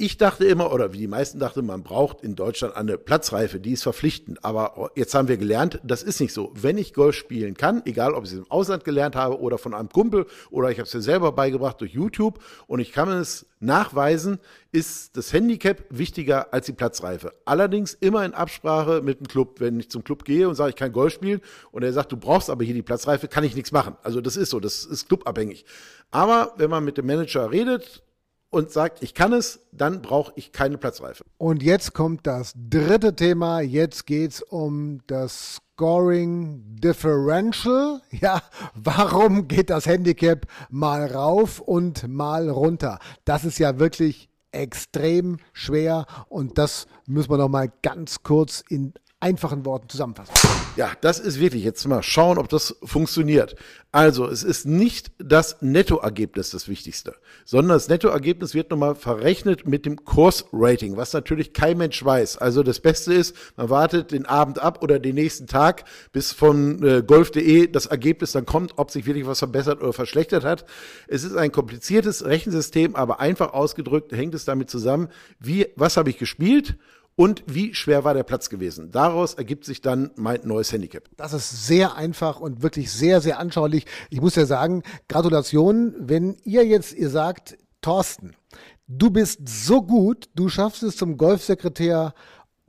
ich 0.02 0.18
dachte 0.18 0.46
immer, 0.46 0.72
oder 0.72 0.94
wie 0.94 0.98
die 0.98 1.08
meisten 1.08 1.40
dachten, 1.40 1.66
man 1.66 1.84
braucht 1.84 2.22
in 2.22 2.38
Deutschland 2.38 2.74
eine 2.78 2.98
Platzreife, 2.98 3.60
die 3.60 3.74
ist 3.74 3.84
verpflichtend. 3.84 4.46
Aber 4.46 4.92
jetzt 4.96 5.14
haben 5.14 5.28
wir 5.28 5.36
gelernt, 5.36 5.82
das 5.84 6.04
ist 6.04 6.22
nicht 6.22 6.32
so. 6.32 6.54
Wenn 6.56 6.78
ich 6.78 6.94
Golf 6.94 7.16
spielen 7.16 7.58
kann, 7.58 7.82
egal 7.86 8.14
ob 8.14 8.24
ich 8.24 8.32
es 8.32 8.38
im 8.38 8.50
Ausland 8.50 8.86
gelernt 8.86 9.18
habe 9.18 9.42
oder 9.42 9.58
von 9.58 9.74
einem 9.74 9.90
Kumpel 9.90 10.26
oder 10.52 10.72
ich 10.72 10.78
habe 10.78 10.88
es 10.88 10.94
mir 10.94 11.02
selber 11.02 11.34
beigebracht 11.34 11.82
durch 11.82 11.92
YouTube 11.92 12.40
und 12.66 12.80
ich 12.80 12.94
kann 12.94 13.10
es 13.10 13.48
nachweisen, 13.60 14.40
ist 14.72 15.18
das 15.18 15.34
Handicap 15.34 15.84
wichtiger 15.90 16.54
als 16.54 16.68
die 16.68 16.72
Platzreife. 16.72 17.34
Allerdings 17.44 17.94
immer 17.94 18.24
in 18.24 18.34
Absprache 18.34 19.02
mit 19.04 19.20
dem 19.20 19.28
Club. 19.28 19.60
Wenn 19.60 19.82
ich 19.82 19.92
zum 19.92 20.06
Club 20.06 20.24
gehe 20.24 20.48
und 20.48 20.56
sage, 20.56 20.70
ich 20.70 20.78
kann 20.78 20.94
Golf 20.94 21.12
spielen 21.12 21.42
und 21.74 21.84
er 21.84 21.92
sagt, 21.92 22.14
du 22.14 22.16
brauchst 22.16 22.50
aber 22.50 22.64
hier 22.64 22.74
die 22.74 22.84
Platzreife, 22.84 23.28
kann 23.28 23.44
ich 23.44 23.54
nichts 23.54 23.74
machen. 23.74 23.98
Also 24.02 24.22
das 24.22 24.38
ist 24.38 24.52
so, 24.52 24.62
das 24.62 24.86
ist 24.86 25.10
clubabhängig. 25.10 25.66
Aber 26.10 26.54
wenn 26.56 26.70
man 26.70 26.86
mit 26.86 26.98
dem 26.98 27.06
Manager 27.06 27.52
redet, 27.52 28.02
und 28.50 28.72
sagt, 28.72 29.04
ich 29.04 29.14
kann 29.14 29.34
es, 29.34 29.60
dann 29.72 30.02
brauche 30.02 30.34
ich 30.36 30.52
keine 30.52 30.78
Platzreife. 30.78 31.24
Und 31.38 31.62
jetzt 31.62 31.94
kommt 31.94 32.26
das 32.26 32.54
dritte 32.56 33.16
Thema. 33.16 33.62
Jetzt 33.62 34.06
geht 34.06 34.32
es 34.32 34.42
um 34.42 35.02
das 35.08 35.62
Scoring 35.80 36.64
Differential. 36.80 38.02
Ja, 38.12 38.42
warum 38.74 39.48
geht 39.48 39.70
das 39.70 39.86
Handicap 39.86 40.46
mal 40.70 41.06
rauf 41.06 41.60
und 41.60 42.08
mal 42.08 42.50
runter? 42.50 43.00
Das 43.24 43.46
ist 43.46 43.60
ja 43.60 43.80
wirklich 43.80 44.30
extrem 44.52 45.38
schwer 45.54 46.06
und 46.28 46.58
das 46.58 46.88
müssen 47.06 47.30
wir 47.30 47.38
noch 47.38 47.50
mal 47.50 47.72
ganz 47.84 48.24
kurz 48.24 48.64
in 48.68 48.94
einfachen 49.22 49.66
Worten 49.66 49.90
zusammenfassen. 49.90 50.34
Ja, 50.78 50.92
das 51.02 51.20
ist 51.20 51.40
wirklich, 51.40 51.64
jetzt 51.64 51.86
mal 51.88 52.02
schauen, 52.02 52.38
ob 52.38 52.48
das 52.48 52.78
funktioniert. 52.84 53.56
Also, 53.92 54.28
es 54.28 54.44
ist 54.44 54.66
nicht 54.66 55.12
das 55.18 55.58
Nettoergebnis 55.62 56.52
das 56.52 56.70
Wichtigste, 56.70 57.16
sondern 57.44 57.76
das 57.76 57.90
Nettoergebnis 57.90 58.54
wird 58.54 58.70
nochmal 58.70 58.96
verrechnet 58.96 59.68
mit 59.68 59.86
dem 59.86 60.06
Kursrating, 60.06 60.96
was 60.96 61.12
natürlich 61.12 61.54
kein 61.54 61.78
Mensch 61.78 62.04
weiß. 62.04 62.38
Also, 62.38 62.64
das 62.64 62.80
Beste 62.80 63.14
ist, 63.14 63.36
man 63.58 63.70
wartet 63.70 64.12
den 64.12 64.26
Abend 64.26 64.60
ab 64.60 64.82
oder 64.84 65.00
den 65.00 65.16
nächsten 65.16 65.48
Tag, 65.48 65.84
bis 66.14 66.32
von 66.32 66.82
äh, 66.84 67.04
golf.de 67.06 67.68
das 67.68 67.88
Ergebnis 67.88 68.32
dann 68.32 68.46
kommt, 68.46 68.74
ob 68.78 68.90
sich 68.90 69.06
wirklich 69.06 69.26
was 69.28 69.40
verbessert 69.40 69.82
oder 69.82 69.92
verschlechtert 69.92 70.46
hat. 70.46 70.66
Es 71.08 71.26
ist 71.26 71.36
ein 71.36 71.52
kompliziertes 71.52 72.24
Rechensystem, 72.24 72.96
aber 72.96 73.20
einfach 73.20 73.54
ausgedrückt 73.54 74.14
hängt 74.14 74.34
es 74.34 74.46
damit 74.46 74.70
zusammen, 74.70 75.10
wie, 75.40 75.68
was 75.76 75.98
habe 75.98 76.10
ich 76.10 76.18
gespielt 76.18 76.78
und 77.20 77.44
wie 77.48 77.74
schwer 77.74 78.06
war 78.06 78.14
der 78.14 78.24
Platz 78.24 78.50
gewesen. 78.50 78.92
Daraus 78.92 79.34
ergibt 79.34 79.66
sich 79.66 79.82
dann 79.82 80.12
mein 80.16 80.40
neues 80.46 80.72
Handicap. 80.72 81.10
Das 81.18 81.34
ist 81.34 81.68
sehr 81.68 81.98
einfach 81.98 82.40
und 82.40 82.62
wirklich 82.62 82.94
sehr, 82.94 83.20
sehr 83.20 83.40
anschaulich. 83.40 83.86
Ich 84.10 84.22
muss 84.22 84.36
ja 84.36 84.46
sagen, 84.46 84.84
Gratulation, 85.10 85.94
wenn 86.00 86.38
ihr 86.46 86.66
jetzt, 86.66 86.94
ihr 86.94 87.10
sagt, 87.10 87.58
Thorsten, 87.82 88.38
du 88.88 89.10
bist 89.10 89.50
so 89.50 89.82
gut, 89.82 90.30
du 90.34 90.48
schaffst 90.48 90.82
es 90.82 90.96
zum 90.96 91.18
Golfsekretär 91.18 92.14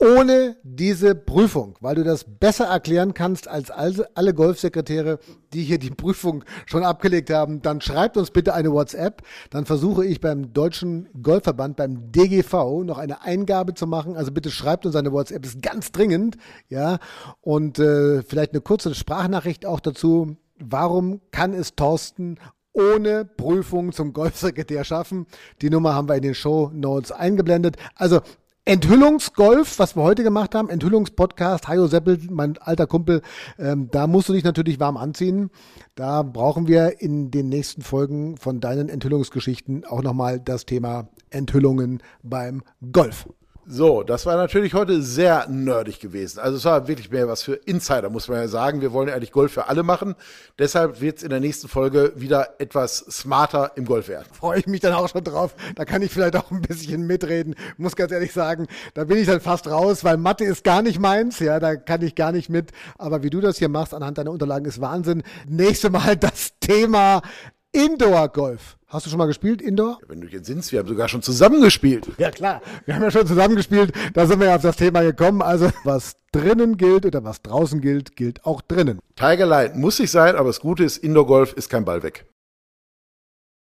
ohne 0.01 0.57
diese 0.63 1.13
Prüfung, 1.13 1.77
weil 1.79 1.93
du 1.93 2.03
das 2.03 2.25
besser 2.25 2.65
erklären 2.65 3.13
kannst 3.13 3.47
als 3.47 3.69
alle 3.69 4.33
Golfsekretäre, 4.33 5.19
die 5.53 5.63
hier 5.63 5.77
die 5.77 5.91
Prüfung 5.91 6.43
schon 6.65 6.83
abgelegt 6.83 7.29
haben, 7.29 7.61
dann 7.61 7.81
schreibt 7.81 8.17
uns 8.17 8.31
bitte 8.31 8.55
eine 8.55 8.71
WhatsApp. 8.71 9.21
Dann 9.51 9.65
versuche 9.65 10.03
ich 10.03 10.19
beim 10.19 10.53
Deutschen 10.53 11.07
Golfverband, 11.21 11.77
beim 11.77 12.11
DGV, 12.11 12.83
noch 12.83 12.97
eine 12.97 13.21
Eingabe 13.21 13.75
zu 13.75 13.85
machen. 13.85 14.17
Also 14.17 14.31
bitte 14.31 14.49
schreibt 14.49 14.87
uns 14.87 14.95
eine 14.95 15.11
WhatsApp, 15.11 15.45
ist 15.45 15.61
ganz 15.61 15.91
dringend, 15.91 16.37
ja. 16.67 16.97
Und 17.41 17.77
äh, 17.77 18.23
vielleicht 18.23 18.53
eine 18.53 18.61
kurze 18.61 18.95
Sprachnachricht 18.95 19.67
auch 19.67 19.79
dazu. 19.79 20.35
Warum 20.57 21.21
kann 21.29 21.53
es 21.53 21.75
Thorsten 21.75 22.39
ohne 22.73 23.25
Prüfung 23.25 23.91
zum 23.91 24.13
Golfsekretär 24.13 24.83
schaffen. 24.83 25.27
Die 25.61 25.69
Nummer 25.69 25.93
haben 25.93 26.07
wir 26.07 26.15
in 26.15 26.21
den 26.21 26.35
Show 26.35 26.71
Notes 26.73 27.11
eingeblendet. 27.11 27.75
Also 27.95 28.21
Enthüllungsgolf, 28.63 29.79
was 29.79 29.95
wir 29.95 30.03
heute 30.03 30.23
gemacht 30.23 30.53
haben, 30.53 30.69
Enthüllungspodcast, 30.69 31.67
Hajo 31.67 31.87
Seppel, 31.87 32.19
mein 32.29 32.59
alter 32.59 32.85
Kumpel, 32.85 33.23
ähm, 33.57 33.89
da 33.91 34.05
musst 34.05 34.29
du 34.29 34.33
dich 34.33 34.43
natürlich 34.43 34.79
warm 34.79 34.97
anziehen. 34.97 35.49
Da 35.95 36.21
brauchen 36.21 36.67
wir 36.67 37.01
in 37.01 37.31
den 37.31 37.49
nächsten 37.49 37.81
Folgen 37.81 38.37
von 38.37 38.59
deinen 38.59 38.87
Enthüllungsgeschichten 38.87 39.83
auch 39.85 40.03
nochmal 40.03 40.39
das 40.39 40.67
Thema 40.67 41.09
Enthüllungen 41.31 42.03
beim 42.21 42.61
Golf. 42.91 43.27
So, 43.73 44.03
das 44.03 44.25
war 44.25 44.35
natürlich 44.35 44.73
heute 44.73 45.01
sehr 45.01 45.47
nerdig 45.47 46.01
gewesen. 46.01 46.39
Also 46.39 46.57
es 46.57 46.65
war 46.65 46.89
wirklich 46.89 47.09
mehr 47.09 47.29
was 47.29 47.41
für 47.41 47.53
Insider, 47.53 48.09
muss 48.09 48.27
man 48.27 48.39
ja 48.39 48.49
sagen. 48.49 48.81
Wir 48.81 48.91
wollen 48.91 49.07
ja 49.07 49.15
eigentlich 49.15 49.31
Golf 49.31 49.53
für 49.53 49.69
alle 49.69 49.81
machen. 49.81 50.15
Deshalb 50.59 50.99
wird 50.99 51.19
es 51.19 51.23
in 51.23 51.29
der 51.29 51.39
nächsten 51.39 51.69
Folge 51.69 52.11
wieder 52.17 52.59
etwas 52.59 52.97
smarter 52.97 53.71
im 53.75 53.85
Golf 53.85 54.09
werden. 54.09 54.27
Freue 54.33 54.59
ich 54.59 54.67
mich 54.67 54.81
dann 54.81 54.91
auch 54.91 55.07
schon 55.07 55.23
drauf. 55.23 55.55
Da 55.75 55.85
kann 55.85 56.01
ich 56.01 56.11
vielleicht 56.11 56.35
auch 56.35 56.51
ein 56.51 56.61
bisschen 56.61 57.07
mitreden. 57.07 57.55
Muss 57.77 57.95
ganz 57.95 58.11
ehrlich 58.11 58.33
sagen, 58.33 58.67
da 58.93 59.05
bin 59.05 59.17
ich 59.17 59.27
dann 59.27 59.39
fast 59.39 59.67
raus, 59.67 60.03
weil 60.03 60.17
Mathe 60.17 60.43
ist 60.43 60.65
gar 60.65 60.81
nicht 60.81 60.99
meins. 60.99 61.39
Ja, 61.39 61.61
da 61.61 61.77
kann 61.77 62.01
ich 62.01 62.15
gar 62.15 62.33
nicht 62.33 62.49
mit. 62.49 62.71
Aber 62.97 63.23
wie 63.23 63.29
du 63.29 63.39
das 63.39 63.57
hier 63.57 63.69
machst 63.69 63.93
anhand 63.93 64.17
deiner 64.17 64.31
Unterlagen 64.31 64.65
ist 64.65 64.81
Wahnsinn. 64.81 65.23
Nächste 65.47 65.89
Mal 65.89 66.17
das 66.17 66.59
Thema 66.59 67.21
Indoor-Golf. 67.73 68.77
Hast 68.87 69.05
du 69.05 69.09
schon 69.09 69.19
mal 69.19 69.27
gespielt, 69.27 69.61
Indoor? 69.61 69.99
Ja, 70.01 70.09
wenn 70.09 70.19
du 70.19 70.27
jetzt 70.27 70.47
sinnst, 70.47 70.73
wir 70.73 70.79
haben 70.79 70.89
sogar 70.89 71.07
schon 71.07 71.21
zusammen 71.21 71.61
gespielt. 71.61 72.09
Ja 72.17 72.29
klar, 72.29 72.61
wir 72.85 72.95
haben 72.95 73.03
ja 73.03 73.11
schon 73.11 73.25
zusammen 73.25 73.55
gespielt. 73.55 73.93
Da 74.13 74.27
sind 74.27 74.41
wir 74.41 74.47
ja 74.47 74.55
auf 74.57 74.61
das 74.61 74.75
Thema 74.75 75.01
gekommen. 75.01 75.41
Also 75.41 75.69
was 75.85 76.17
drinnen 76.33 76.75
gilt 76.75 77.05
oder 77.05 77.23
was 77.23 77.41
draußen 77.41 77.79
gilt, 77.79 78.17
gilt 78.17 78.45
auch 78.45 78.61
drinnen. 78.61 78.99
Tiger 79.15 79.45
Light 79.45 79.77
muss 79.77 79.97
sich 79.97 80.11
sein, 80.11 80.35
aber 80.35 80.49
das 80.49 80.59
Gute 80.59 80.83
ist, 80.83 80.97
Indoor-Golf 80.97 81.53
ist 81.53 81.69
kein 81.69 81.85
Ball 81.85 82.03
weg. 82.03 82.25